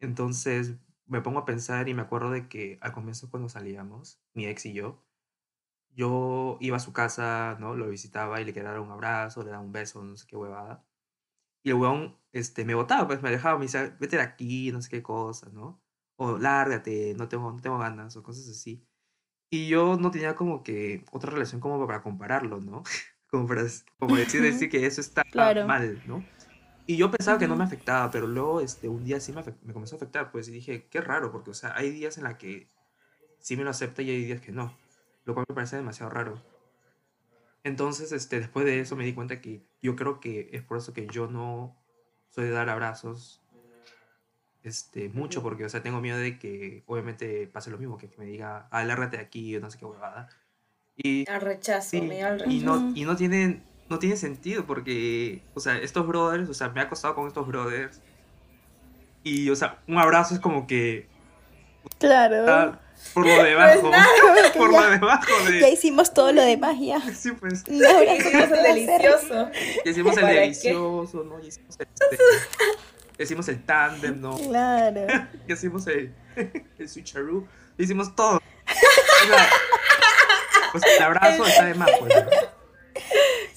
[0.00, 0.74] Entonces,
[1.06, 4.66] me pongo a pensar y me acuerdo de que al comienzo cuando salíamos, mi ex
[4.66, 5.04] y yo,
[5.94, 7.74] yo iba a su casa, ¿no?
[7.74, 10.36] Lo visitaba y le quería dar un abrazo, le daba un beso, no sé qué
[10.36, 10.84] huevada.
[11.62, 14.82] Y el huevón este, me botaba, pues me dejaba, me decía, vete de aquí, no
[14.82, 15.82] sé qué cosa, ¿no?
[16.16, 18.86] O lárgate, no tengo, no tengo ganas, o cosas así.
[19.50, 22.82] Y yo no tenía como que otra relación como para compararlo, ¿no?
[23.30, 23.62] Como para
[24.00, 25.66] como decir, decir que eso está Claro.
[25.66, 26.24] mal, ¿no?
[26.84, 29.72] Y yo pensaba que no me afectaba, pero luego este, un día sí me, me
[29.72, 32.38] comenzó a afectar, pues, y dije, qué raro, porque, o sea, hay días en la
[32.38, 32.66] que
[33.38, 34.76] sí me lo acepta y hay días que no,
[35.24, 36.42] lo cual me parece demasiado raro.
[37.64, 40.92] Entonces, este, después de eso me di cuenta que yo creo que es por eso
[40.92, 41.76] que yo no
[42.30, 43.42] soy de dar abrazos
[44.62, 48.18] este, mucho, porque, o sea, tengo miedo de que obviamente pase lo mismo, que, que
[48.18, 50.28] me diga, ah, lárgate de aquí, o no sé qué huevada.
[50.96, 52.80] Y, Al rechazo, sí, me al y, rechazo.
[52.80, 56.80] no, y no tienen, no tiene sentido, porque, o sea, estos brothers, o sea, me
[56.80, 58.00] ha costado con estos brothers,
[59.22, 61.06] y, o sea, un abrazo es como que
[61.98, 62.36] Claro.
[62.40, 62.80] está
[63.14, 65.70] por lo debajo, Porque por ya- lo debajo Ya de...
[65.72, 67.00] hicimos todo lo demás ya.
[67.14, 69.50] Sí, pues, Un abrazo Hicimos no el delicioso.
[69.84, 71.40] ya hicimos el delicioso, ¿no?
[71.40, 72.89] Ya hicimos el, este, ya
[73.22, 74.36] hicimos el tándem, ¿no?
[74.38, 75.06] Claro.
[75.48, 76.14] Hicimos el,
[76.78, 77.46] el switcheroo,
[77.78, 78.36] hicimos todo.
[78.36, 79.48] O sea,
[80.72, 82.14] pues el abrazo está de más, pues.
[82.14, 82.30] ¿no?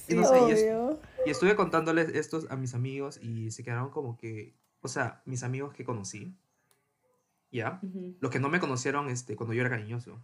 [0.09, 0.99] Y no sé, y, es- Obvio.
[1.25, 5.43] y estuve contándoles estos a mis amigos y se quedaron como que, o sea, mis
[5.43, 6.35] amigos que conocí,
[7.51, 7.79] ¿ya?
[7.81, 8.17] Ujú.
[8.19, 10.21] Los que no me conocieron este, cuando yo era cariñoso,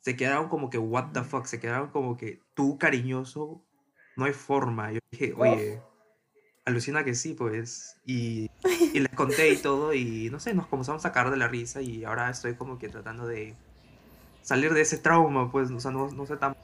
[0.00, 3.64] se quedaron como que, what the fuck, se quedaron como que, tú cariñoso,
[4.16, 4.92] no hay forma.
[4.92, 5.80] Yo dije, oye,
[6.68, 7.96] alucina que sí, pues.
[8.06, 8.50] Y,
[8.94, 11.82] y les conté y todo, y no sé, nos comenzamos a sacar de la risa
[11.82, 13.54] y ahora estoy como que tratando de
[14.42, 16.56] salir de ese trauma, pues, o sea, no, no sé tan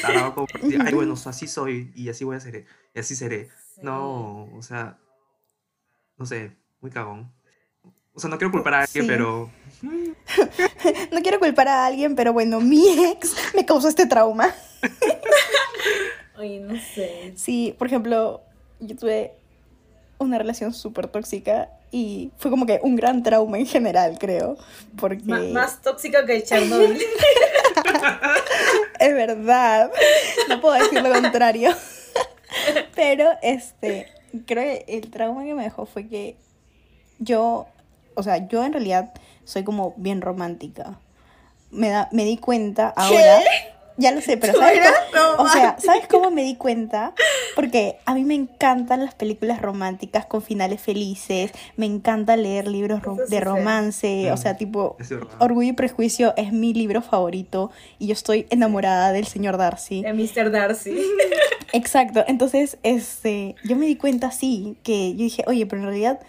[0.00, 0.46] tarado como
[0.84, 2.64] ay, bueno, así soy y así voy a ser,
[2.94, 3.50] y así seré.
[3.74, 3.80] Sí.
[3.82, 4.98] No, o sea,
[6.16, 7.30] no sé, muy cagón.
[8.14, 9.08] O sea, no quiero culpar a alguien, Sí.
[9.10, 9.50] pero
[11.12, 14.54] No quiero culpar a alguien, pero bueno, mi ex me causó este trauma.
[16.38, 17.34] Oye, no sé.
[17.36, 18.42] Sí, por ejemplo,
[18.80, 19.34] yo tuve
[20.18, 24.56] una relación súper tóxica y fue como que un gran trauma en general, creo.
[24.98, 27.00] Porque más tóxico que Chernobyl.
[29.00, 29.90] es verdad,
[30.48, 31.70] no puedo decir lo contrario.
[32.94, 34.08] Pero este,
[34.46, 36.36] creo que el trauma que me dejó fue que
[37.18, 37.66] yo,
[38.14, 39.12] o sea, yo en realidad
[39.44, 40.98] soy como bien romántica.
[41.70, 43.40] Me, da, me di cuenta ahora.
[43.98, 44.80] Ya lo sé, pero ¿sabes
[45.12, 45.42] cómo?
[45.44, 47.14] O sea, ¿sabes cómo me di cuenta?
[47.54, 51.50] Porque a mí me encantan las películas románticas con finales felices.
[51.76, 54.30] Me encanta leer libros ro- Eso sí de romance.
[54.30, 54.38] O Mm.
[54.38, 54.96] sea, tipo.
[55.38, 57.70] Orgullo y Prejuicio es mi libro favorito.
[57.98, 60.02] Y yo estoy enamorada del señor Darcy.
[60.02, 60.50] De Mr.
[60.50, 60.96] Darcy.
[61.72, 62.24] Exacto.
[62.26, 66.20] Entonces, este, yo me di cuenta, sí, que yo dije, oye, pero en realidad,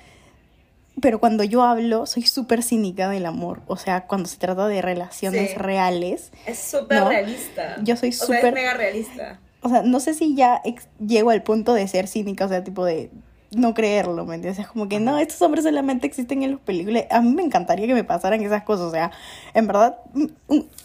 [1.01, 3.61] pero cuando yo hablo, soy súper cínica del amor.
[3.67, 5.55] O sea, cuando se trata de relaciones Sí.
[5.57, 6.31] reales.
[6.45, 7.75] Es súper No, realista.
[7.83, 9.39] yo soy O sea, súper- es mega realista.
[9.61, 10.61] O sea, no sé si ya
[11.05, 13.09] llego al punto de ser cínica, o sea, tipo de
[13.51, 14.59] no creerlo, ¿me entiendes?
[14.59, 17.05] Es como que no, estos hombres solamente existen en las películas.
[17.09, 19.11] A mí me encantaría que me pasaran esas cosas, o sea,
[19.53, 20.25] en verdad, mm,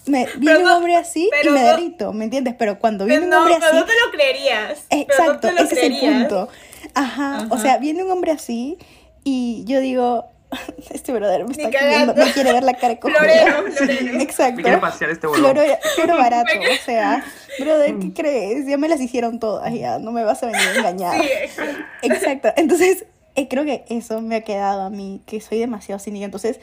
[0.07, 2.55] me, viene un hombre así y me no- derrito, ¿me entiendes?
[2.59, 4.87] Pero cuando viene un hombre pero así, no te lo creerías.
[4.89, 6.21] Pero Exacto, te lo ese es el creerías.
[6.29, 6.49] punto.
[6.95, 8.79] Ajá, o sea, viene un hombre así
[9.25, 10.33] y yo digo,
[10.91, 12.27] este brother me está queriendo, cagando.
[12.27, 13.19] no quiere ver la cara de cojuda.
[13.21, 14.21] Florero, florero.
[14.21, 14.57] Exacto.
[14.57, 15.55] Me quiere pasear este huevón.
[15.95, 17.25] Floro, barato, o sea,
[17.59, 18.67] brother, ¿qué crees?
[18.67, 21.23] Ya me las hicieron todas, ya, no me vas a venir a engañar.
[21.23, 21.87] Sí, exacto.
[22.03, 26.25] Exacto, entonces eh, creo que eso me ha quedado a mí, que soy demasiado cínica,
[26.25, 26.61] entonces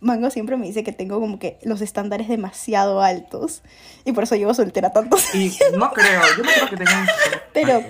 [0.00, 3.62] Mango siempre me dice que tengo como que los estándares demasiado altos
[4.04, 7.06] y por eso llevo soltera tantos Y no creo, yo no creo que tengan.
[7.52, 7.82] Pero-.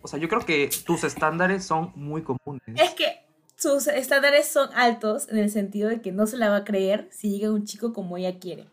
[0.00, 2.62] O sea, yo creo que tus estándares son muy comunes.
[2.74, 3.27] Es que
[3.58, 7.08] sus estándares son altos en el sentido de que no se la va a creer
[7.10, 8.66] si llega un chico como ella quiere.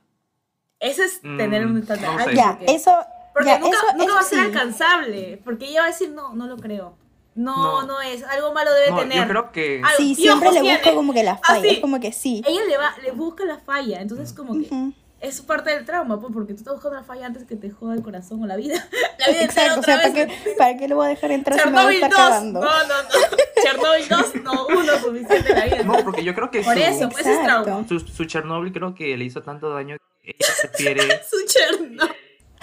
[0.79, 2.23] Eso es Mm, tener un estándar no sé.
[2.29, 2.35] alto.
[2.35, 2.91] Ya, porque- eso,
[3.33, 4.45] Porque ya, nunca, eso, nunca eso va a ser sí.
[4.45, 5.41] alcanzable.
[5.43, 6.95] Porque ella va a decir, no, no lo creo.
[7.33, 7.87] No, No.
[7.87, 8.23] no, es.
[8.23, 9.17] Algo malo debe No, tener.
[9.23, 9.81] yo creo que.
[9.83, 10.77] Ah, Sí, siempre le tiene.
[10.77, 11.67] busco como que la falla, Así.
[11.69, 12.41] es como que sí.
[12.47, 13.99] Ella le va, le busca la falla.
[14.01, 14.93] Entonces, como que Ujú.
[15.21, 17.95] Es parte del trauma, pues, porque tú estás buscando la falla antes que te joda
[17.95, 18.75] el corazón o la vida.
[19.19, 20.43] La vida entera Exacto, o sea, otra ¿para vez.
[20.43, 22.19] qué, ¿para qué le voy a dejar entrar si me va a Chernobyl estar 2.
[22.19, 22.59] cagando?
[22.61, 23.09] No, no, no.
[23.63, 25.83] Chernobyl 2, no, uno suficiente en la vida.
[25.83, 27.87] No, porque yo creo que Por su, eso, pues es trauma.
[27.87, 31.01] su, su Chernobyl creo que le hizo tanto daño que ella prefiere.
[31.23, 32.15] Su Chernobyl.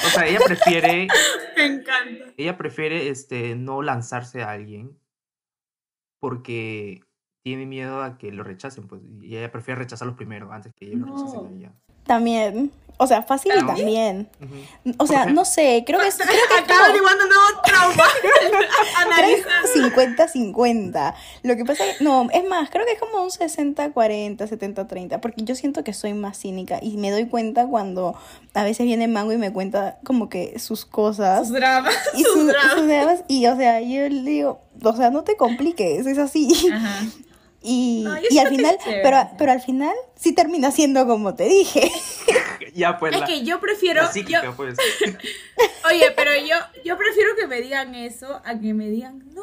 [0.04, 1.08] O sea, ella prefiere.
[1.56, 2.24] Me encanta.
[2.36, 4.98] Ella prefiere este, no lanzarse a alguien
[6.20, 7.00] porque
[7.42, 9.02] tiene miedo a que lo rechacen, pues.
[9.20, 11.72] Y ella prefiere rechazarlos primero antes que ellos lo rechacen a ella.
[12.06, 12.70] También.
[12.98, 14.28] O sea, fácil también.
[14.40, 14.94] Ujú.
[14.98, 18.04] O sea, no sé, creo que es, creo que Acaba como- averiguando un nuevo trauma.
[18.22, 18.68] creo
[19.04, 19.48] Analiza.
[19.74, 21.14] que es 50-50.
[21.42, 25.18] Lo que pasa es que, no, es más, creo que es como un 60-40, 70-30,
[25.18, 28.14] porque yo siento que soy más cínica y me doy cuenta cuando
[28.54, 31.94] a veces viene Mango y me cuenta como que sus cosas Sus dramas.
[32.14, 32.72] y Sus sus, dramas.
[32.74, 36.70] sus dramas, y o sea, yo le digo, o sea, no te compliques, es así.
[36.72, 37.00] Ajá.
[37.62, 41.44] Y, No, y al final, es pero, pero al final sí termina siendo como te
[41.44, 41.90] dije.
[42.74, 44.00] Ya, pues Es la, que yo prefiero.
[44.00, 44.78] la yo- psíquica, pues.
[45.90, 49.42] oye, pero yo, yo prefiero que me digan eso a que me digan, no,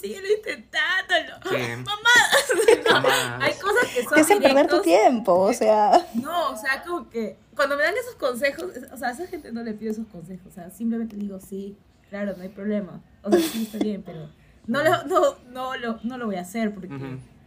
[0.00, 1.38] síguelo intentándolo.
[1.84, 3.38] Mamá.
[3.38, 6.06] No, hay cosas que son Te hacen perder tu tiempo, o sea.
[6.14, 9.26] No, o sea, como que cuando me dan esos consejos, es- o sea, a esa
[9.26, 11.76] gente no le pido esos consejos, o sea, simplemente digo, sí,
[12.08, 13.02] claro, no hay problema.
[13.22, 14.30] O sea, sí, está bien, pero
[14.66, 16.94] no lo, no, no, lo, no lo voy a hacer porque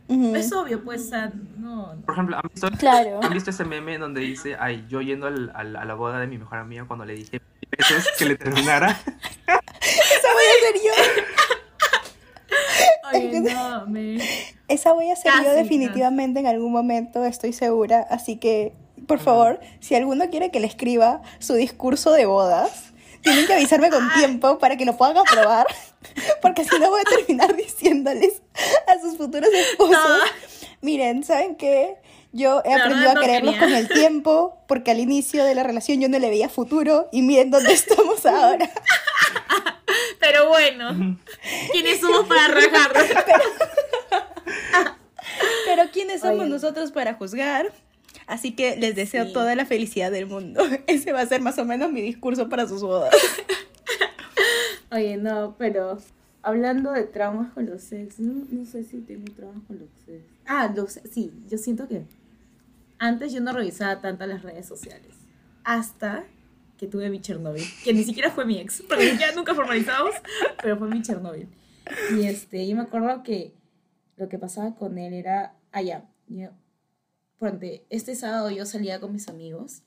[0.09, 1.11] Es obvio, pues,
[1.57, 2.01] no, no.
[2.05, 3.19] Por ejemplo, ¿han visto, Claro.
[3.21, 6.27] ¿han visto ese meme donde dice, ay, yo yendo al- al- a la boda de
[6.27, 7.41] mi mejor amiga cuando le dije
[7.77, 8.89] veces que le terminara?
[9.47, 10.91] Esa voy a ser yo.
[13.13, 14.17] Oye, no, me...
[14.67, 18.05] Esa voy a ser yo Casi, definitivamente en algún momento, estoy segura.
[18.09, 18.73] Así que,
[19.07, 22.87] por favor, si alguno quiere que le escriba su discurso de bodas,
[23.27, 25.67] tienen que avisarme con tiempo para que lo puedan aprobar.
[26.41, 28.41] Porque si no voy a terminar diciéndoles
[28.87, 30.17] a sus futuros esposos, No.
[30.81, 31.97] miren, ¿saben qué?
[32.33, 36.09] Yo he aprendido a quererlos con el tiempo, porque al inicio de la relación yo
[36.09, 38.69] no le veía futuro y miren dónde estamos ahora.
[40.19, 41.17] Pero bueno,
[41.71, 42.91] ¿quiénes somos para rajar?
[45.65, 46.49] Pero ¿quiénes somos Oye.
[46.49, 47.71] nosotros para juzgar?
[48.27, 49.33] Así que les deseo Sí.
[49.33, 50.61] toda la felicidad del mundo.
[50.87, 53.13] Ese va a ser más o menos mi discurso para sus bodas.
[54.91, 55.97] Oye, no, pero
[56.43, 60.23] hablando de traumas con los ex, no, no sé si tengo traumas con los ex.
[60.45, 62.03] Ah, los sí, yo siento que
[62.99, 65.13] antes yo no revisaba tanto las redes sociales.
[65.63, 66.23] Hasta
[66.77, 70.11] que tuve mi Chernobyl, que ni siquiera fue mi ex, porque ya nunca formalizamos,
[70.61, 71.47] pero fue mi Chernobyl.
[72.15, 73.53] Y este, yo me acuerdo que
[74.15, 76.49] lo que pasaba con él era, allá, yo,
[77.38, 79.84] ponte, este sábado yo salía con mis amigos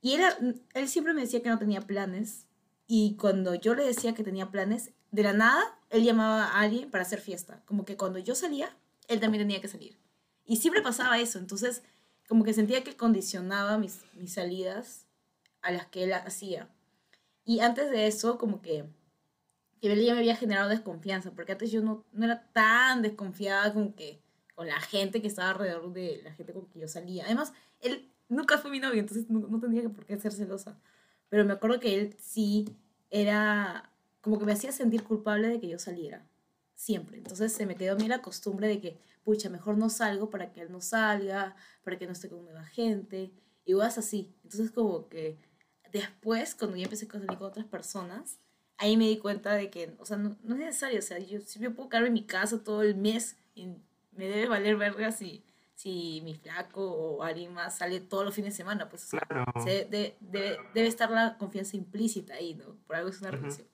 [0.00, 0.36] y era,
[0.74, 2.46] él siempre me decía que no tenía planes
[2.86, 6.90] y cuando yo le decía que tenía planes, de la nada, él llamaba a alguien
[6.90, 7.62] para hacer fiesta.
[7.66, 8.76] Como que cuando yo salía,
[9.08, 9.98] él también tenía que salir.
[10.44, 11.38] Y siempre pasaba eso.
[11.38, 11.82] Entonces,
[12.28, 15.06] como que sentía que condicionaba mis, mis salidas
[15.62, 16.68] a las que él hacía.
[17.44, 18.84] Y antes de eso, como que,
[19.80, 23.94] que ya me había generado desconfianza, porque antes yo no, no era tan desconfiada como
[23.94, 24.19] que
[24.60, 27.24] con la gente que estaba alrededor de la gente con que yo salía.
[27.24, 30.78] Además, él nunca fue mi novio, entonces no, no tendría por qué ser celosa.
[31.30, 32.68] Pero me acuerdo que él sí
[33.08, 36.26] era como que me hacía sentir culpable de que yo saliera.
[36.74, 37.16] Siempre.
[37.16, 40.52] Entonces se me quedó a mí la costumbre de que, pucha, mejor no salgo para
[40.52, 43.32] que él no salga, para que no esté con nueva gente.
[43.64, 44.30] Y vas así.
[44.44, 45.38] Entonces como que
[45.90, 48.36] después, cuando ya empecé a salir con otras personas,
[48.76, 50.98] ahí me di cuenta de que, o sea, no, no es necesario.
[50.98, 53.68] O sea, yo, yo puedo quedarme en mi casa todo el mes y
[54.20, 55.42] me debe valer verga si,
[55.74, 58.88] si mi flaco o alguien más sale todos los fines de semana.
[58.88, 59.44] Pues, o sea, Claro.
[59.64, 62.76] se- de- debe, debe estar la confianza implícita ahí, ¿no?
[62.86, 63.38] Por algo es una Ujú.
[63.38, 63.66] relación.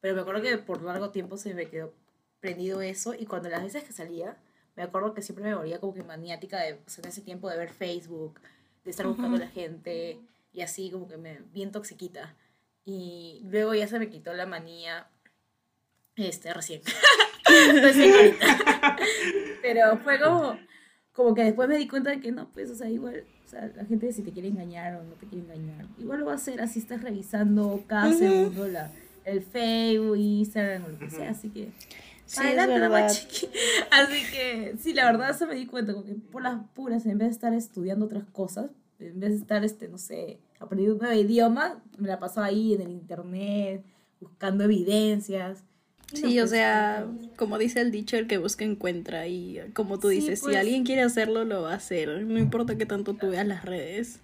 [0.00, 1.92] Pero me acuerdo que por largo tiempo se me quedó
[2.40, 4.36] prendido eso y cuando las veces que salía,
[4.76, 7.48] me acuerdo que siempre me volvía como que maniática de, o sea, en ese tiempo
[7.48, 8.38] de ver Facebook,
[8.84, 10.20] de estar buscando a la gente
[10.52, 12.36] y así como que me bien toxiquita.
[12.84, 15.08] Y luego ya se me quitó la manía,
[16.14, 16.82] este, recién.
[17.46, 18.96] ahorita.
[19.62, 20.58] Pero fue como,
[21.12, 23.70] como que después me di cuenta de que no, pues, o sea, igual, o sea,
[23.74, 26.36] la gente si te quiere engañar o no te quiere engañar, igual lo va a
[26.36, 28.18] hacer así estás revisando cada Ujú.
[28.18, 28.90] segundo la,
[29.24, 31.70] el Facebook, Instagram o lo que sea, así que...
[32.26, 33.48] Sí, es adelante, chiqui.
[33.92, 37.18] Así que, sí, la verdad, eso me di cuenta, como que por las puras, en
[37.18, 41.02] vez de estar estudiando otras cosas, en vez de estar, este, no sé, aprendiendo un
[41.02, 43.84] nuevo idioma, me la pasaba ahí en el internet,
[44.20, 45.62] buscando evidencias.
[46.12, 47.30] No, Sí, o pues, sea, no.
[47.36, 49.26] como dice el dicho, el que busca encuentra.
[49.26, 50.54] Y como tú Sí, dices, pues.
[50.54, 52.08] si alguien quiere hacerlo, lo va a hacer.
[52.24, 54.20] No importa que tanto tú veas las redes.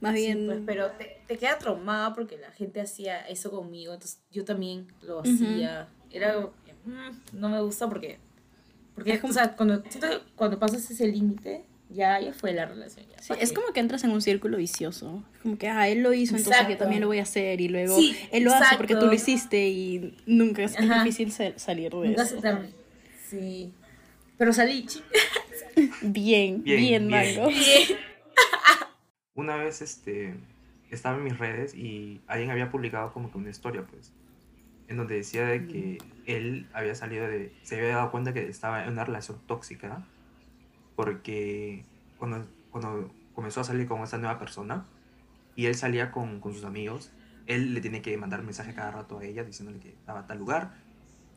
[0.00, 3.92] Más Sí, bien, pues, pero te, te queda traumada porque la gente hacía eso conmigo,
[3.94, 5.88] entonces yo también lo hacía.
[6.12, 8.18] Era como que, mm, no me gusta porque,
[8.94, 12.52] porque Es como- o sea, cuando, siento que cuando pasas ese límite, ya, ya fue
[12.52, 13.06] la relación.
[13.10, 15.22] Ya, sí, ¿pa' es como que entras en un círculo vicioso.
[15.42, 17.60] Como que, ah, él lo hizo, entonces yo también lo voy a hacer.
[17.60, 21.58] Y luego Sí, él lo hace porque tú lo hiciste y nunca es, difícil sa-
[21.58, 22.40] salir de Nunca eso.
[22.40, 22.72] se.
[23.28, 23.72] Sí.
[24.38, 24.86] Pero salí,
[26.02, 27.36] Bien, bien, Bien, bien.
[27.36, 27.48] Mango.
[29.34, 30.34] Una vez este,
[30.90, 34.12] estaba en mis redes y alguien había publicado como que una historia, pues,
[34.88, 38.84] en donde decía de que él había salido de, se había dado cuenta que estaba
[38.84, 40.06] en una relación tóxica
[40.96, 44.90] porque cuando, cuando comenzó a salir con esa nueva persona
[45.54, 47.12] y él salía con, con sus amigos,
[47.46, 50.38] él le tiene que mandar mensaje cada rato a ella diciéndole que estaba a tal
[50.38, 50.74] lugar,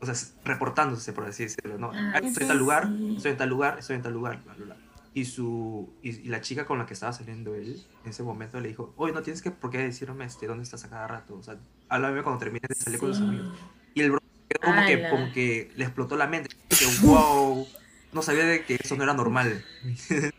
[0.02, 1.92] o sea, reportándose, por así decirlo, ¿no?
[1.94, 3.16] Ah, "Ah, estoy en tal lugar, sí.
[3.18, 4.82] estoy en tal lugar, estoy en tal lugar, bla, bla, bla.
[5.14, 8.60] Y, su, y, y la chica con la que estaba saliendo él, en ese momento
[8.62, 11.36] le dijo, oye, no tienes que por qué decirme este, dónde estás a cada rato,
[11.38, 13.26] o sea, háblame cuando termines de salir con tus Sí.
[13.26, 13.60] amigos.
[13.94, 17.72] Y el bro quedó como que, como que le explotó la mente, que wow,
[18.12, 19.64] no sabía de que eso no era normal.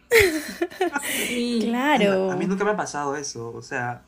[1.03, 1.61] Sí.
[1.62, 2.31] Claro.
[2.31, 4.03] A mí nunca me ha pasado eso, o sea,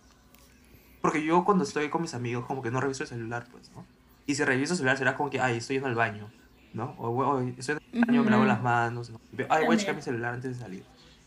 [1.01, 3.85] porque yo cuando estoy con mis amigos como que no reviso el celular, pues, ¿no?
[4.27, 6.29] Y si reviso el celular será como que, ay, estoy yendo al baño,
[6.73, 6.95] ¿no?
[6.99, 9.21] O, "Güey, hoy estoy en el baño, me lavo las manos, ¿no?
[9.49, 10.85] Ay, voy a checar mi celular antes de salir.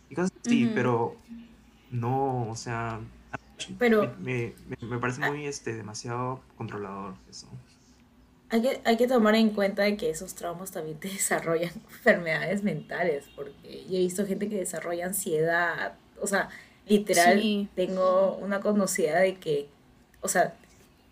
[0.09, 1.15] Y cosas así, pero
[1.91, 2.99] no, o sea,
[3.79, 7.47] Pero me, me, me parece muy, este, demasiado controlador eso.
[8.55, 12.63] Hay que, hay que tomar en cuenta de que esos traumas también te desarrollan enfermedades
[12.63, 16.49] mentales, porque yo he visto gente que desarrolla ansiedad, o sea,
[16.87, 17.67] literal, Sí.
[17.75, 19.67] tengo una conocida de que,
[20.21, 20.55] o sea,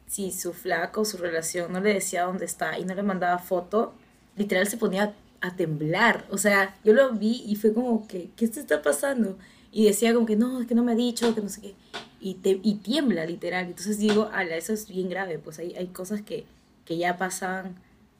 [0.08, 3.94] si su flaco, su relación no le decía dónde está y no le mandaba foto,
[4.36, 8.48] literal se ponía a temblar, o sea, yo lo vi y fue como que, ¿qué
[8.48, 9.38] te está pasando?
[9.72, 11.76] Y decía como que no, es que no me ha dicho, que no sé qué,
[12.22, 15.88] y, te, y tiembla literal, entonces digo, ala, eso es bien grave, pues hay, hay
[15.88, 16.46] cosas que,
[16.86, 17.76] que ya pasan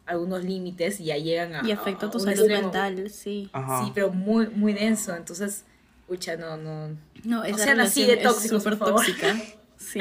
[0.06, 1.68] algunos límites y ya llegan a...
[1.68, 2.62] Y afecta a tu un salud extremo.
[2.64, 3.50] mental, sí.
[3.54, 3.84] Ajá.
[3.86, 5.66] Sí, pero muy, muy denso, entonces,
[6.08, 9.36] pucha, no, no, No, esa sean así de es súper tóxica.
[9.76, 10.00] Sí.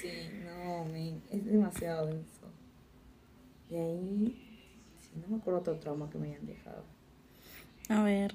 [0.00, 2.50] Sí, no, men, es demasiado denso.
[3.68, 4.62] Y ahí,
[4.98, 6.84] sí, no me acuerdo otro trauma que me hayan dejado.
[7.90, 8.34] A ver.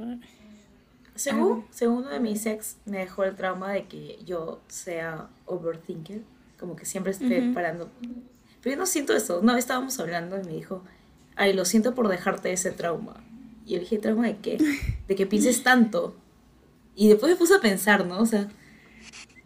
[1.16, 6.22] Según, según uno de mis ex, me dejó el trauma de que yo sea overthinker,
[6.60, 7.90] como que siempre esté parando.
[8.62, 9.42] Pero yo no siento eso.
[9.44, 10.84] No, estábamos hablando y me dijo,
[11.36, 13.16] ay, lo siento por dejarte ese trauma.
[13.66, 14.58] Y yo dije, ¿trauma de qué?
[15.08, 16.16] De que pienses tanto.
[16.96, 18.20] Y después me puse a pensar, ¿no?
[18.20, 18.48] O sea,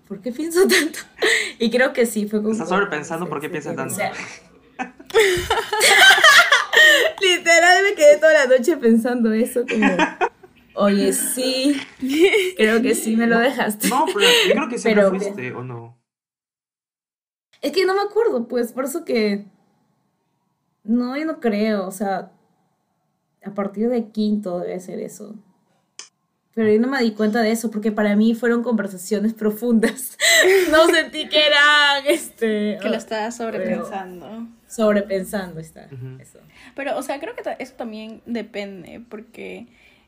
[0.07, 0.99] ¿por qué pienso tanto?
[1.59, 2.51] Y creo que sí, fue como...
[2.53, 3.93] Estás sobrepensando por qué piensas tanto.
[3.93, 4.11] o sea,
[7.21, 9.95] Literal me quedé toda la noche pensando eso, como,
[10.73, 11.79] oye, sí,
[12.57, 13.87] creo que sí me lo dejaste.
[13.87, 15.97] No, pero yo creo que siempre Pero- fuiste, ¿o no?
[17.63, 19.45] Es que no me acuerdo, pues, por eso que...
[20.83, 22.33] No, yo no creo, o sea,
[23.41, 25.33] a partir de quinto debe ser eso.
[26.53, 30.17] Pero yo no me di cuenta de eso, porque para mí fueron conversaciones profundas.
[30.71, 32.77] No sentí que eran, este...
[32.81, 34.47] Que lo estás sobrepensando.
[34.67, 35.87] Sobrepensando está,
[36.19, 36.39] eso.
[36.75, 39.67] Pero, o sea, creo que eso también depende, porque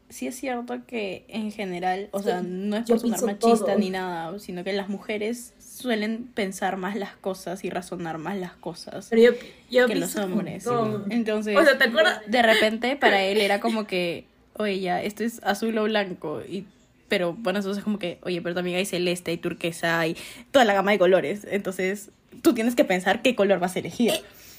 [0.10, 3.78] sí es cierto que en general, o Sí, sea, no es por sonar machista todo.
[3.80, 8.54] ni nada, sino que las mujeres suelen pensar más las cosas y razonar más las
[8.54, 9.40] cosas Pero yo,
[9.70, 10.66] yo que los hombres.
[11.10, 12.22] Entonces, O sea, ¿te acuerdas?
[12.28, 14.26] de repente para él era como que,
[14.58, 16.66] oye, ya, esto es azul o blanco, y
[17.08, 20.18] pero bueno, entonces es como que, oye, pero también hay celeste, hay turquesa, hay
[20.52, 22.10] toda la gama de colores, entonces
[22.42, 24.12] tú tienes que pensar qué color vas a elegir.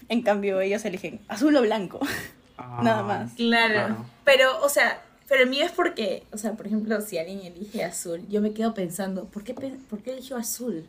[0.09, 2.01] En cambio, ellos eligen azul o blanco.
[2.59, 3.33] Ah, Nada más.
[3.35, 3.75] Claro.
[3.75, 4.07] Claro.
[4.25, 7.85] Pero, o sea, pero el mío es porque, o sea, por ejemplo, si alguien elige
[7.85, 10.87] azul, yo me quedo pensando, ¿por qué, ¿por qué eligió azul?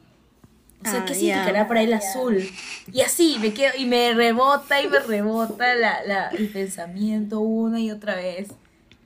[0.85, 1.19] O sea, Ah, ¿qué ya.
[1.19, 2.47] significará para él azul?
[2.91, 7.79] Y así, me quedo, y me rebota y me rebota la, la, el pensamiento una
[7.79, 8.49] y otra vez.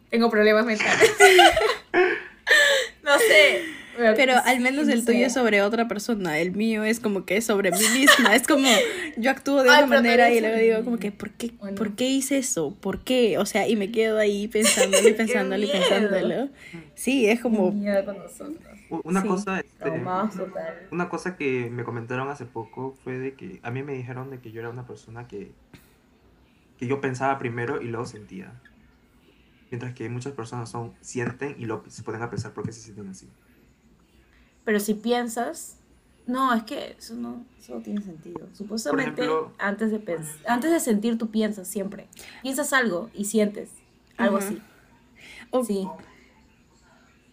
[0.10, 1.12] Tengo problemas mentales.
[3.04, 3.64] no sé.
[3.96, 7.38] Pero al menos no el tuyo es sobre otra persona, el mío es como que
[7.38, 8.68] es sobre mí misma, es como
[9.18, 11.78] yo actúo de Ay, una manera y luego digo como que ¿por qué, Bueno.
[11.78, 12.76] ¿por qué hice eso?
[12.80, 13.38] ¿Por qué?
[13.38, 16.50] O sea, y me quedo ahí pensándolo y pensándolo y pensándolo.
[16.96, 17.74] Sí, es como
[18.90, 19.28] Una Sí.
[19.28, 19.90] cosa, este,
[20.92, 24.40] una cosa que me comentaron hace poco fue de que a mí me dijeron de
[24.40, 25.52] que yo era una persona que,
[26.78, 28.52] que yo pensaba primero y luego sentía.
[29.70, 32.82] Mientras que muchas personas son, sienten y luego se ponen a pensar por qué se
[32.82, 33.28] sienten así.
[34.66, 35.78] Pero si piensas,
[36.28, 38.48] no, es que eso no, eso no tiene sentido.
[38.54, 42.08] Supuestamente ejemplo- antes de antes de sentir tú piensas siempre.
[42.42, 43.70] Piensas algo y sientes
[44.18, 44.62] algo así.
[45.52, 45.88] o, Sí.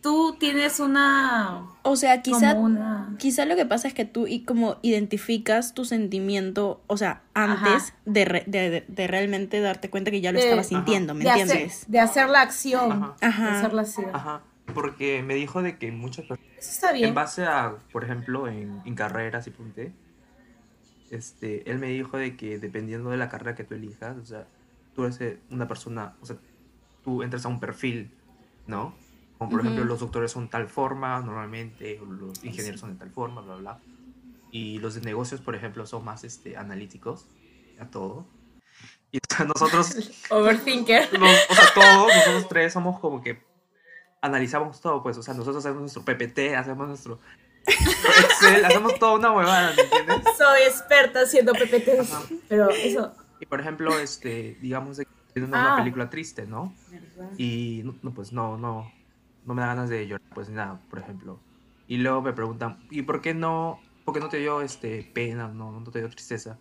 [0.00, 4.44] Tú tienes una o sea, quizá una Quizá lo que pasa es que tú y
[4.44, 10.20] como identificas tu sentimiento, o sea, antes de, re- de, de- realmente darte cuenta que
[10.20, 11.84] ya lo De- estabas sintiendo, ¿me de hacer, entiendes?
[11.88, 13.16] de hacer la acción, Ajá.
[13.20, 13.44] Ajá.
[13.50, 14.10] de hacer la acción.
[14.14, 14.40] Ajá,
[14.74, 17.08] porque me dijo de que muchas personas, Eso está bien.
[17.08, 19.92] en base a, por ejemplo, en, en carreras y punte,
[21.10, 24.46] este, él me dijo de que dependiendo de la carrera que tú elijas, o sea,
[24.94, 26.36] tú eres eh, una persona, o sea,
[27.02, 28.10] tú entras a un perfil,
[28.66, 28.94] ¿no?
[29.38, 29.68] Como por Ujú.
[29.68, 33.80] ejemplo, los doctores son tal forma normalmente, los ingenieros son de tal forma, bla, bla.
[34.50, 37.26] Y los de negocios, por ejemplo, son más este, analíticos
[37.78, 38.26] a todo.
[39.12, 39.96] Y o sea, nosotros
[40.30, 41.12] Overthinker.
[41.18, 43.47] los- o sea, todos, nosotros tres somos como que
[44.20, 47.20] analizamos todo, pues, o sea, nosotros hacemos nuestro PPT, hacemos nuestro
[47.66, 50.36] Excel, hacemos toda una huevada, ¿me entiendes?
[50.36, 52.12] Soy experta haciendo PPTs.
[52.12, 52.22] Ajá.
[52.48, 53.14] Pero eso.
[53.40, 54.96] Y por ejemplo, este, digamos
[55.32, 55.66] tiene Ah.
[55.74, 56.74] una película triste, ¿no?
[57.36, 58.90] Y no, pues no, no,
[59.44, 61.38] no me da ganas de llorar, pues nada, por ejemplo.
[61.86, 65.48] Y luego me preguntan, ¿y por qué no, por qué no te dio este, pena,
[65.48, 66.58] no, no te dio tristeza?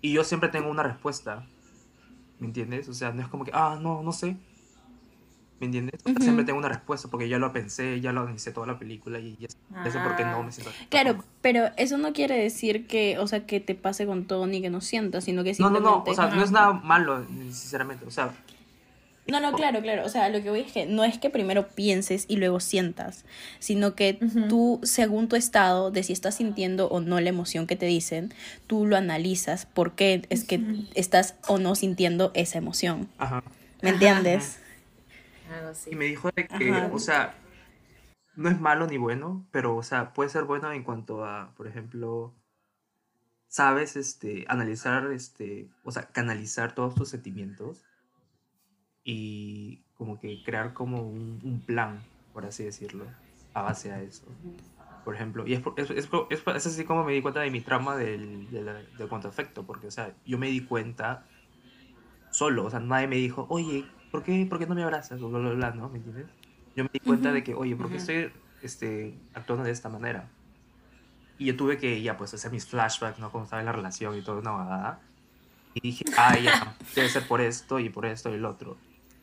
[0.00, 1.46] Y yo siempre tengo una respuesta,
[2.38, 2.88] ¿me entiendes?
[2.88, 4.36] O sea, no es como que, ah, no, no sé.
[5.58, 6.00] ¿Me entiendes?
[6.20, 9.36] Siempre tengo una respuesta porque ya lo pensé, ya lo analicé toda la película y
[9.40, 9.48] ya
[9.90, 10.70] sé por qué no me siento.
[10.90, 14.60] Claro, pero eso no quiere decir que, o sea, que te pase con todo ni
[14.60, 16.10] que no sientas, sino que No, no, simplemente...
[16.10, 18.04] no, o sea, no es nada malo, sinceramente.
[18.04, 18.32] O sea,
[19.28, 20.04] No, no, claro, claro.
[20.04, 23.24] O sea, lo que voy es que no es que primero pienses y luego sientas,
[23.58, 24.48] sino que Ujú.
[24.48, 28.32] tú, según tu estado de si estás sintiendo o no la emoción que te dicen,
[28.66, 30.60] tú lo analizas por qué es que
[30.94, 33.08] estás o no sintiendo esa emoción.
[33.16, 33.42] ajá.
[33.82, 34.58] ¿Me entiendes?
[35.56, 35.90] Algo así.
[35.90, 36.90] Y me dijo de que, Ajá.
[36.92, 37.34] o sea,
[38.36, 41.66] no es malo ni bueno, pero, o sea, puede ser bueno en cuanto a, por
[41.66, 42.34] ejemplo,
[43.48, 47.84] sabes, este, analizar, este, o sea, canalizar todos tus sentimientos
[49.04, 52.00] y como que crear como un, un plan,
[52.32, 53.06] por así decirlo,
[53.54, 54.26] a base a eso.
[55.04, 57.60] Por ejemplo, y es, por- es, es, es- así como me di cuenta de mi
[57.60, 61.24] trama del, de la- del cuanto afecto, porque, o sea, yo me di cuenta
[62.30, 63.84] solo, o sea, nadie me dijo, oye,
[64.16, 65.20] ¿por qué, por qué no me abrazas?
[65.20, 65.90] O bla, bla, bla, ¿no?
[65.90, 66.26] ¿Me entiendes?
[66.74, 68.00] Yo me di cuenta de que, oye, ¿por qué Ujú.
[68.00, 70.26] estoy este, actuando de esta manera?
[71.36, 73.30] Y yo tuve que, ya, pues, hacer mis flashbacks, ¿no?
[73.30, 75.02] Cuando estaba en la relación y todo, una vagada.
[75.74, 78.78] Y dije, ah, ya, debe ser por esto y por esto y el otro.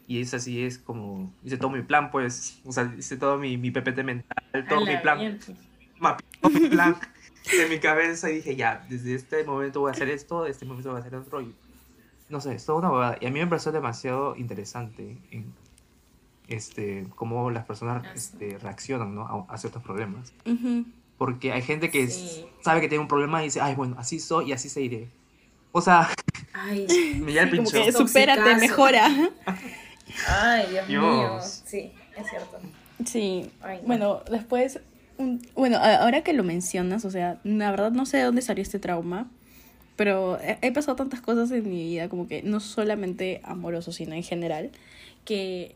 [0.06, 3.58] Y es así, es como, hice todo mi plan, pues, o sea, hice todo mi,
[3.58, 4.24] mi PPT mental,
[4.70, 5.39] todo mi la plan,
[6.39, 6.96] todo mi plan
[7.52, 10.66] en mi cabeza y dije, ya, desde este momento voy a hacer esto, de este
[10.66, 11.41] momento voy a hacer otro.
[11.41, 11.56] Y,
[12.34, 13.17] no sé, es toda una huevada.
[13.21, 15.53] Y a mí me pareció demasiado interesante en,
[16.47, 18.17] este, cómo las personas Ah, sí.
[18.19, 19.45] este, reaccionan ¿no?
[19.49, 20.34] a, a ciertos problemas.
[21.17, 22.45] Porque hay gente que Sí.
[22.61, 25.07] sabe que tiene un problema y dice, ay, bueno, así soy y así se iré.
[25.71, 26.09] O sea,
[26.53, 26.86] Ay,
[27.23, 27.84] me ya el Como pincho.
[27.86, 29.07] que supérate, mejora.
[30.27, 31.39] ay, Dios, mío.
[31.41, 32.59] Sí, es cierto.
[33.05, 33.49] Sí.
[33.61, 33.88] Ay, no.
[33.88, 34.79] Bueno, después,
[35.17, 38.61] un- bueno, ahora que lo mencionas, o sea, la verdad no sé de dónde salió
[38.61, 39.27] este trauma,
[39.96, 44.24] pero he, pasado tantas cosas en mi vida, como que no solamente amoroso, sino en
[44.24, 44.72] general,
[45.26, 45.76] que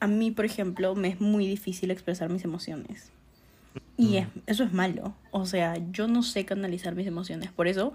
[0.00, 3.10] a mí, por ejemplo, me es muy difícil expresar mis emociones.
[3.96, 5.14] Y es- eso es malo.
[5.30, 7.50] O sea, yo no sé canalizar mis emociones.
[7.50, 7.92] Por eso,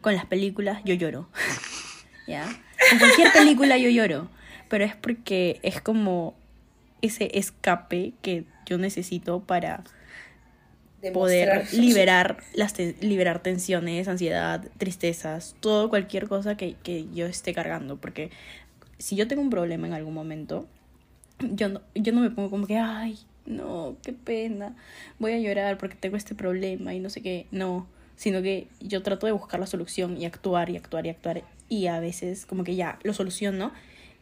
[0.00, 1.28] con las películas yo lloro.
[2.26, 2.44] ¿Ya?
[2.90, 4.28] Con cualquier película yo lloro.
[4.68, 6.34] Pero es porque es como
[7.02, 9.82] ese escape que yo necesito para
[11.12, 17.52] poder liberar las te- liberar tensiones, ansiedad, tristezas, todo cualquier cosa que, que yo esté
[17.54, 17.96] cargando.
[17.96, 18.30] Porque
[18.98, 20.66] si yo tengo un problema en algún momento,
[21.40, 24.76] yo no, yo no me pongo como que, ay, no, qué pena,
[25.18, 27.46] voy a llorar porque tengo este problema y no sé qué.
[27.50, 27.86] No,
[28.16, 31.42] sino que yo trato de buscar la solución y actuar y actuar y actuar.
[31.68, 33.72] Y a veces como que ya lo soluciono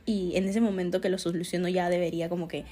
[0.06, 2.64] y en ese momento que lo soluciono ya debería como que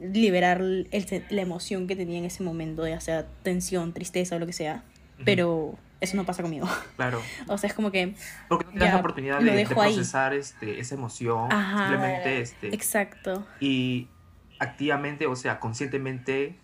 [0.00, 4.38] liberar el, se- la emoción que tenía en ese momento, ya sea tensión, tristeza o
[4.38, 4.82] lo que sea.
[5.24, 6.66] Pero eso no pasa conmigo.
[6.96, 7.20] Claro.
[7.48, 8.14] O sea, es como que...
[8.48, 9.92] Porque no tienes Ya, la oportunidad de, de dejo ahí.
[9.94, 11.52] procesar este, esa emoción.
[11.52, 11.88] Ajá.
[11.88, 13.46] Simplemente, este, Exacto.
[13.60, 14.08] y
[14.58, 16.56] activamente, o sea, conscientemente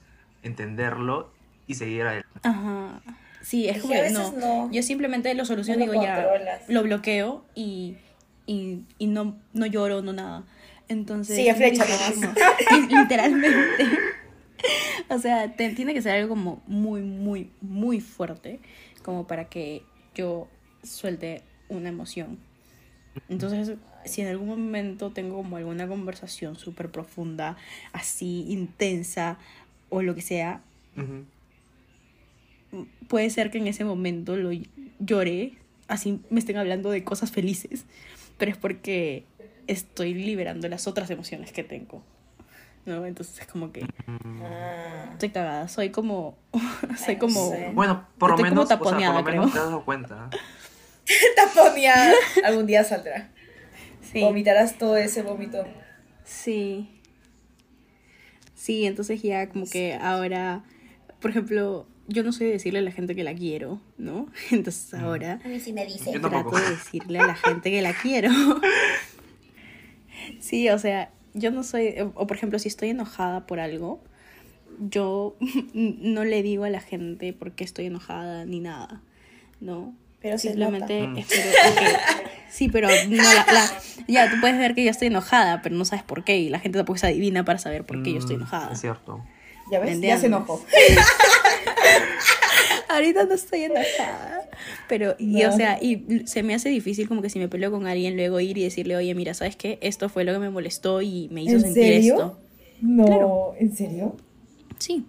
[0.43, 1.33] entenderlo
[1.67, 2.29] y seguir adelante.
[2.43, 3.01] Ajá.
[3.43, 4.33] Sí, es como que no.
[4.33, 6.27] no- Yo simplemente lo soluciono no digo ya,
[6.69, 7.97] lo bloqueo y,
[8.47, 10.43] y, y no, no lloro, no nada.
[10.89, 11.37] Entonces.
[11.37, 11.85] Sigue flecha
[12.15, 12.35] nomás.
[12.91, 13.85] Literalmente.
[15.11, 18.61] o sea, te- tiene que ser algo como muy, muy, muy fuerte
[19.03, 19.83] como para que
[20.15, 20.49] yo
[20.83, 22.39] suelte una emoción.
[23.29, 27.57] Entonces, si en algún momento tengo como alguna conversación súper profunda,
[27.93, 29.39] así, intensa
[29.89, 30.61] o lo que sea,
[33.09, 34.51] puede ser que en ese momento lo
[34.99, 35.55] llore,
[35.89, 37.85] así me estén hablando de cosas felices,
[38.37, 39.25] pero es porque
[39.69, 42.03] estoy liberando las otras emociones que tengo.
[42.87, 43.05] ¿No?
[43.07, 43.87] Entonces es como que
[44.43, 45.11] Ah.
[45.13, 46.37] estoy cagada, soy como
[47.05, 47.53] soy como.
[47.75, 49.85] Bueno, por lo Estoy como menos, o sea, por taponeada, lo menos te has dado
[49.85, 50.31] cuenta.
[51.37, 52.13] Taponeada.
[52.45, 53.29] Algún día saldrá.
[54.13, 55.65] sí, Vomitarás todo ese vómito.
[56.25, 56.89] sí.
[58.55, 60.63] Sí, entonces ya como que ahora,
[61.21, 64.27] por ejemplo, yo no sé decirle a la gente que la quiero, ¿no?
[64.51, 66.13] Entonces ahora A mí sí me dice.
[66.13, 68.31] Yo trato de decirle a la gente que la quiero.
[70.41, 74.01] Sí, o sea, yo no soy, o por ejemplo, si estoy enojada por algo,
[74.79, 75.37] yo
[75.75, 79.01] no le digo a la gente por qué estoy enojada ni nada,
[79.61, 79.95] ¿no?
[80.21, 81.97] Pero Simplemente espero que-
[82.51, 83.71] Sí, pero no la, la-
[84.09, 86.59] ya, tú puedes ver que yo estoy enojada, pero no sabes por qué, y la
[86.61, 88.73] gente tampoco se adivina para saber por qué yo estoy Mm, enojada.
[88.73, 89.21] Es cierto.
[89.71, 89.99] ¿Ya ves?
[89.99, 90.65] ¿Me Ya se enojó.
[92.95, 94.49] Ahorita no estoy enojada.
[94.89, 97.87] Pero, y o sea, y se me hace difícil como que si me peleo con
[97.87, 99.79] alguien, luego ir y decirle, oye, mira, ¿sabes qué?
[99.81, 102.15] Esto fue lo que me molestó y me hizo ¿En sentir serio?
[102.15, 102.39] esto.
[102.81, 103.55] No, Claro.
[103.59, 104.17] ¿en serio?
[104.79, 105.05] Sí.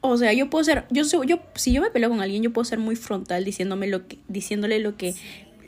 [0.00, 2.78] O sea, yo puedo ser, yo, si yo me peleo con alguien, yo puedo ser
[2.78, 5.14] muy frontal diciéndome lo que, diciéndole lo que,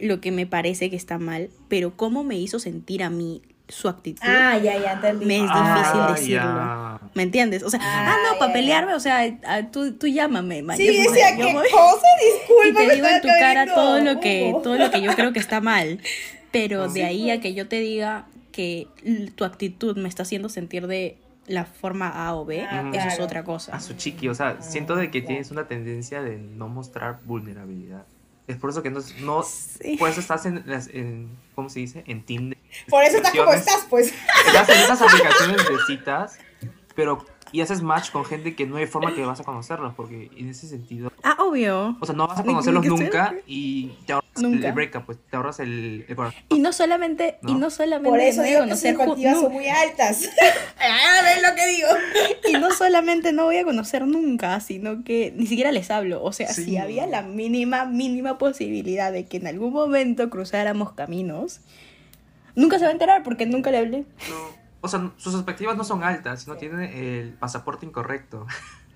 [0.00, 3.88] lo que me parece que está mal, pero cómo me hizo sentir a mí su
[3.88, 4.20] actitud.
[4.22, 5.26] Ah, ya, ya, entendí.
[5.26, 6.44] Me es Ah, difícil decirlo.
[6.50, 7.00] ya.
[7.14, 7.62] ¿Me entiendes?
[7.64, 9.36] O sea, Ah, ah, no, para pelearme, o sea,
[9.72, 10.76] tú, tú llámame, man.
[10.76, 12.06] Sí, Yo- decía, yo ¿qué voy- cosa?
[12.22, 15.12] y Disculpa, te me digo en tu cara todo lo que todo lo que yo
[15.14, 16.00] creo que está mal
[16.52, 18.86] pero Ah, de sí, ahí a que yo te diga que
[19.34, 23.20] tu actitud me está haciendo sentir de la forma A o B Ah, eso es
[23.20, 25.26] otra cosa A su chiqui, o sea, siento de que claro.
[25.28, 28.04] tienes una tendencia de no mostrar vulnerabilidad.
[28.48, 29.96] Es por eso que no, no Sí.
[29.98, 30.62] por eso estás en,
[30.92, 32.04] en, ¿cómo se dice?
[32.06, 32.56] En Tinder.
[32.88, 34.12] Por eso estás como estás, pues.
[34.46, 36.38] Estás en esas aplicaciones de citas,
[36.94, 40.30] pero y haces match con gente que no hay forma que vas a conocerlos, porque
[40.36, 42.98] en ese sentido, ah obvio o sea, no vas a Ni- ni conocerlos que sea-
[42.98, 44.66] nunca y te ahorras Nunca.
[44.68, 46.40] el breakup, pues te ahorras el, el corazón.
[46.48, 47.58] y no solamente y ¿No?
[47.60, 50.28] no solamente Por eso no a digo que conocer ju- expectativas no- son muy altas.
[50.78, 51.88] Ah, ¿Ves lo que digo?
[52.48, 56.32] y no solamente no voy a conocer nunca sino que ni siquiera les hablo o
[56.32, 56.64] sea Sí.
[56.64, 61.60] si había la mínima mínima posibilidad de que en algún momento cruzáramos caminos
[62.56, 64.48] nunca se va a enterar porque nunca le hablé No,
[64.80, 68.46] o sea, sus expectativas no son altas, sino tiene el pasaporte incorrecto.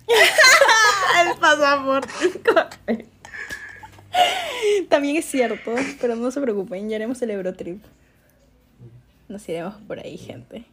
[1.20, 2.12] el pasaporte.
[4.88, 7.82] También es cierto, pero no se preocupen, ya haremos el Eurotrip.
[9.28, 10.64] Nos iremos por ahí, gente.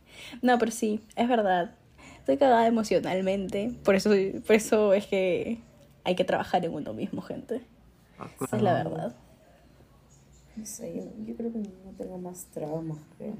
[0.41, 1.75] No, pero sí, es verdad.
[2.19, 3.71] Estoy cagada emocionalmente.
[3.83, 4.09] Por eso,
[4.45, 5.59] por eso es que
[6.03, 7.61] hay que trabajar en uno mismo, gente.
[8.41, 9.15] Esa es la verdad.
[10.57, 13.35] No sé, yo, creo que no tengo más traumas, creo.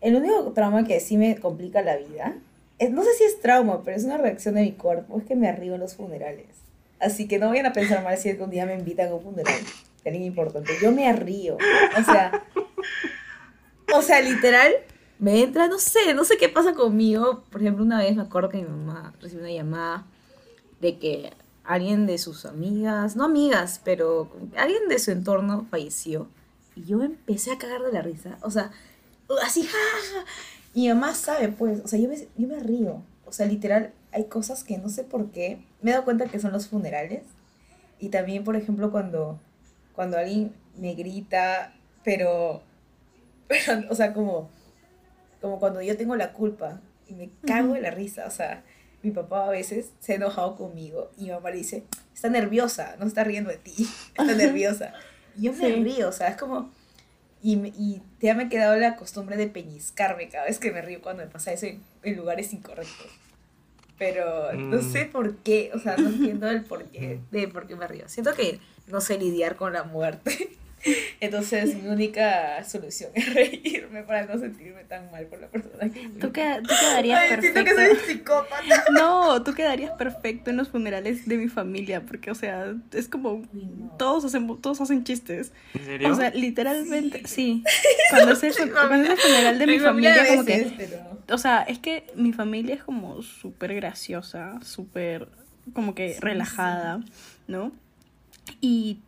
[0.00, 2.36] El único trauma que sí me complica la vida,
[2.90, 5.52] no sé si es trauma, pero es una reacción de mi cuerpo, es que me
[5.52, 6.46] río en los funerales.
[7.00, 9.60] Así que no vayan a pensar mal si algún día me invitan a un funeral
[10.04, 10.72] de importante.
[10.80, 11.56] Yo me río.
[11.98, 12.44] O sea,
[13.94, 14.72] o sea, literal,
[15.18, 17.42] me entra, no sé, no sé qué pasa conmigo.
[17.50, 20.06] Por ejemplo, una vez me acuerdo que mi mamá recibió una llamada
[20.80, 21.32] de que
[21.64, 26.28] alguien de sus amigas, no amigas, pero alguien de su entorno falleció.
[26.74, 28.38] Y yo empecé a cagar de la risa.
[28.42, 28.70] O sea,
[29.44, 29.78] así, ja,
[30.12, 30.24] ja.
[30.74, 33.02] Y mi mamá sabe, pues, o sea, yo me, yo me río.
[33.24, 35.64] O sea, literal, hay cosas que no sé por qué.
[35.80, 37.22] Me he dado cuenta que son los funerales.
[37.98, 39.38] Y también, por ejemplo, cuando,
[39.94, 42.62] cuando alguien me grita, pero,
[43.48, 44.50] pero, o sea, como,
[45.40, 48.26] como cuando yo tengo la culpa y me cago de la risa.
[48.26, 48.64] O sea,
[49.02, 52.96] mi papá a veces se ha enojado conmigo y mi mamá le dice, está nerviosa,
[52.98, 53.74] no está riendo de ti,
[54.08, 54.94] está nerviosa.
[55.38, 55.74] Y yo me Sí.
[55.82, 56.70] río, o sea, es como...
[57.42, 60.80] Y, me- y ya me ha quedado la costumbre de peñiscarme cada vez que me
[60.82, 63.08] río cuando me pasa eso en, en lugares incorrectos.
[63.98, 64.92] Pero no Mm.
[64.92, 68.08] sé por qué, o sea, no entiendo el por qué, de por qué me río.
[68.08, 70.56] Siento que no sé lidiar con la muerte.
[71.20, 76.08] Entonces mi única solución es reírme para no sentirme tan mal por la persona que.
[76.20, 78.04] Tú, queda- tú quedarías Ay, siento que perfecto.
[78.04, 78.84] soy psicópata.
[78.92, 83.42] No, tú quedarías perfecto en los funerales de mi familia, porque, o sea, es como
[83.52, 83.94] no.
[83.98, 85.52] todos hacen, todos hacen chistes.
[85.74, 86.12] ¿En serio?
[86.12, 87.62] O sea, literalmente, sí.
[88.10, 91.38] Cuando es el, cuando es el funeral de mi familia, a como que pero- O
[91.38, 95.28] sea, es que mi familia es como súper graciosa, súper
[95.74, 97.00] como que Sí, relajada,
[97.46, 97.70] ¿no?
[98.60, 98.98] Y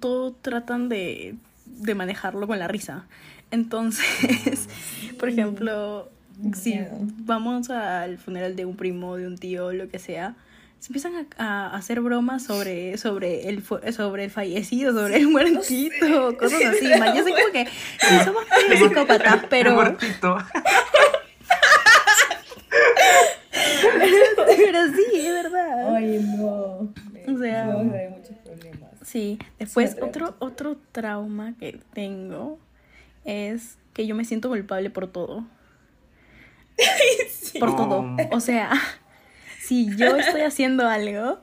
[0.00, 1.34] todo tratan de,
[1.66, 3.06] de manejarlo con la risa.
[3.50, 4.68] Entonces,
[5.18, 6.08] por ejemplo,
[6.54, 6.80] si
[7.18, 10.34] vamos al funeral de un primo, de un tío, lo que sea,
[10.80, 13.62] se empiezan a, a hacer bromas sobre, sobre, el,
[13.94, 16.88] sobre el fallecido, sobre el muertito, cosas así.
[16.98, 17.16] man.
[17.16, 19.74] Yo sé como que sí, somos medio psicópatas, El pero...
[19.74, 20.36] muertito.
[24.56, 25.94] Pero sí, es verdad.
[25.94, 26.44] Ay, no.
[26.46, 28.43] O sea- muchos problemas.
[29.04, 32.58] Sí, después otro, otro trauma que tengo
[33.24, 35.44] es que yo me siento culpable por todo.
[37.60, 38.04] Por todo.
[38.32, 38.72] O sea,
[39.60, 41.38] si yo estoy haciendo algo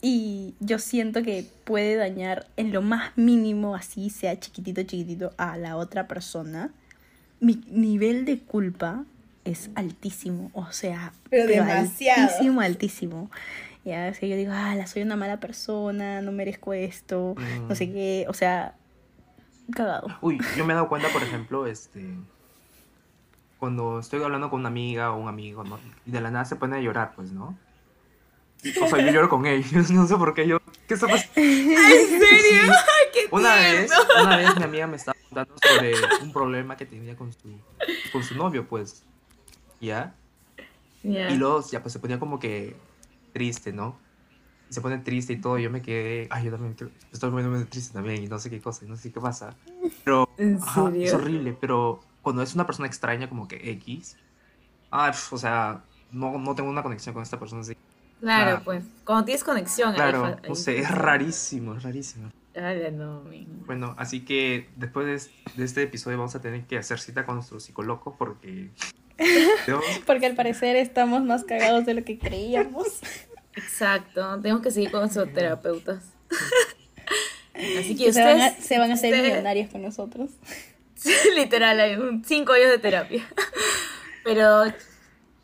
[0.00, 5.56] y yo siento que puede dañar en lo más mínimo, así sea chiquitito, chiquitito, a
[5.56, 6.70] la otra persona,
[7.40, 9.04] mi nivel de culpa
[9.44, 10.50] es altísimo.
[10.54, 12.22] O sea, Pero demasiado.
[12.22, 13.30] altísimo, altísimo.
[13.84, 17.34] Ya, o sea, yo digo, ah, soy una mala persona, no merezco esto,
[17.68, 17.92] no sé Mm.
[17.92, 18.74] qué, o sea,
[19.72, 20.06] cagado.
[20.22, 22.16] Uy, yo me he dado cuenta, por ejemplo, este.
[23.58, 25.78] Cuando estoy hablando con una amiga o un amigo, ¿no?
[26.06, 27.58] Y de la nada se pone a llorar, pues, ¿no?
[28.82, 30.58] O sea, yo lloro con ellos, no sé por qué yo.
[30.88, 31.32] ¿Qué está pasando?
[31.36, 32.72] ¿En serio?
[33.30, 33.90] Una vez,
[34.22, 37.58] una vez mi amiga me estaba contando sobre un problema que tenía con su,
[38.12, 39.02] con su novio, pues.
[39.80, 40.14] ¿Ya?
[41.02, 41.30] Ya.
[41.30, 42.74] Y luego ya pues se ponía como que
[43.34, 43.98] triste, ¿no?
[44.70, 46.74] Y se pone triste y todo, y yo me quedé, ay, yo también
[47.12, 49.54] estoy poniéndome triste también y no sé qué cosa, y no sé qué pasa.
[50.04, 54.16] Pero ¿En ajá, es horrible, pero cuando es una persona extraña como que X,
[54.90, 57.76] ah, pf, o sea, no, no tengo una conexión con esta persona así.
[58.20, 58.62] Claro, Claro.
[58.64, 58.84] pues.
[59.04, 59.92] Cuando tienes conexión.
[59.94, 62.30] Claro, ahí no sé, es rarísimo, es rarísimo.
[62.56, 63.24] Ala, no.
[63.66, 67.34] Bueno, así que después de, de este episodio vamos a tener que hacer cita con
[67.34, 68.70] nuestro psicólogo porque...
[70.06, 73.00] Porque al parecer estamos más cagados de lo que creíamos.
[73.56, 76.02] Exacto, tenemos que seguir con nuestros terapeutas.
[77.54, 80.30] Así que Que se van, a, ustedes- se van a hacer ustedes- millonarios con nosotros.
[81.36, 83.24] Literal, hay un cinco años de terapia.
[84.24, 84.64] Pero,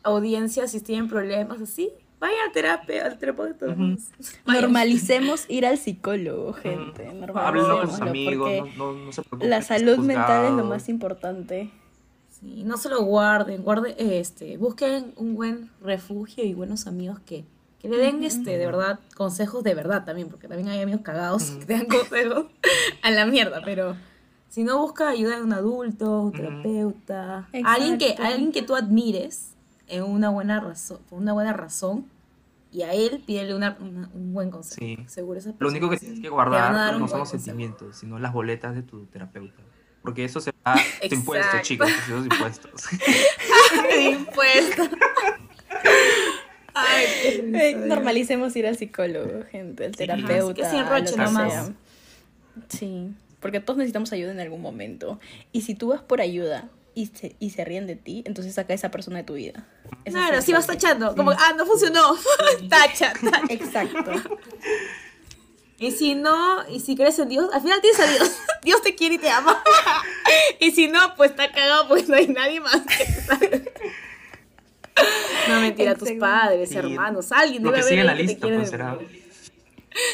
[0.03, 3.67] audiencia, si tienen problemas así, vayan a terapia, al terapeuta.
[4.45, 7.07] Normalicemos ir al psicólogo, gente.
[7.35, 9.49] Háblenlo con sus amigos, porque no, no, no se preocupen.
[9.49, 11.69] La salud mental es lo más importante.
[12.41, 17.45] Sí, no se lo guarden, guarden, este, busquen un buen refugio y buenos amigos que,
[17.79, 21.51] que le den, este, de verdad, consejos de verdad también, porque también hay amigos cagados
[21.51, 22.45] que te dan consejos
[23.03, 23.95] a la mierda, pero
[24.49, 29.51] si no busca ayuda de un adulto, un terapeuta, alguien que, alguien que tú admires
[29.87, 32.05] en una buena razón, por una buena razón,
[32.73, 34.79] y a él pídele una, una- un buen consejo.
[34.79, 34.97] Sí.
[35.07, 37.43] Seguro esa Lo único que tienes que guardar no son los consejo.
[37.43, 39.61] sentimientos, sino las boletas de tu terapeuta.
[40.01, 42.81] Porque eso se va tus impuestos, chicos, esos impuestos.
[43.89, 44.89] De impuestos.
[46.73, 47.75] Ay, Eh, de.
[47.87, 49.97] Normalicemos ir al psicólogo, gente, al Sí.
[49.97, 50.67] terapeuta.
[50.67, 51.71] Así que sin nomás.
[52.69, 55.19] Sí, porque todos necesitamos ayuda en algún momento.
[55.51, 58.73] Y si tú vas por ayuda y se, y se ríen de ti, entonces saca
[58.73, 59.65] a esa persona de tu vida.
[60.05, 62.15] Eso Claro, si vas tachando, como, ah, no funcionó,
[62.69, 63.41] tacha, tacha.
[63.53, 64.11] Exacto.
[65.81, 68.31] Y si no, y si crees en Dios, al final tienes a Dios.
[68.63, 69.61] Dios te quiere y te ama.
[70.59, 73.71] Y si no, pues está cagado, pues no hay nadie más que.
[75.49, 76.77] No, mentira, tus padres, Sí.
[76.77, 78.97] hermanos, alguien Lo debe que haber sigue en la te lista, pues será.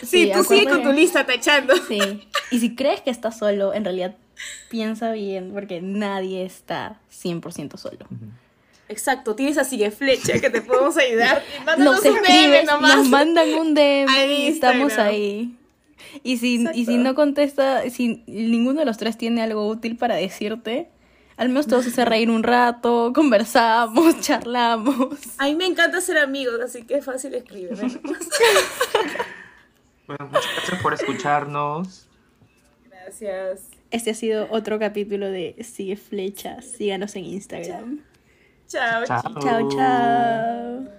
[0.02, 1.76] Sí, Sí, tú sigue con tu lista tachando.
[1.88, 2.28] Sí.
[2.52, 4.16] Y si crees que estás solo, en realidad
[4.70, 8.08] piensa bien, porque nadie está 100% solo.
[8.90, 11.44] Exacto, tienes así de flecha que te podemos ayudar.
[11.66, 12.96] Mándanos Nos un DM escriben, nomás.
[12.98, 15.08] nos mandan un DM y estamos Instagram.
[15.08, 15.56] ahí.
[16.24, 20.16] Y si, y si no contesta, si ninguno de los tres tiene algo útil para
[20.16, 20.90] decirte,
[21.36, 25.20] al menos a hacer reír un rato, conversamos, charlamos.
[25.38, 28.00] A mí me encanta ser amigos, así que es fácil escribirme.
[30.08, 32.08] Bueno, muchas gracias por escucharnos.
[32.90, 33.64] Gracias.
[33.92, 36.66] Este ha sido otro capítulo de Sigue Flechas.
[36.66, 37.98] Síganos en Instagram.
[37.98, 38.06] Chao,
[38.68, 39.06] Chao.
[39.06, 39.44] chicos.
[39.44, 40.97] Chao, chao.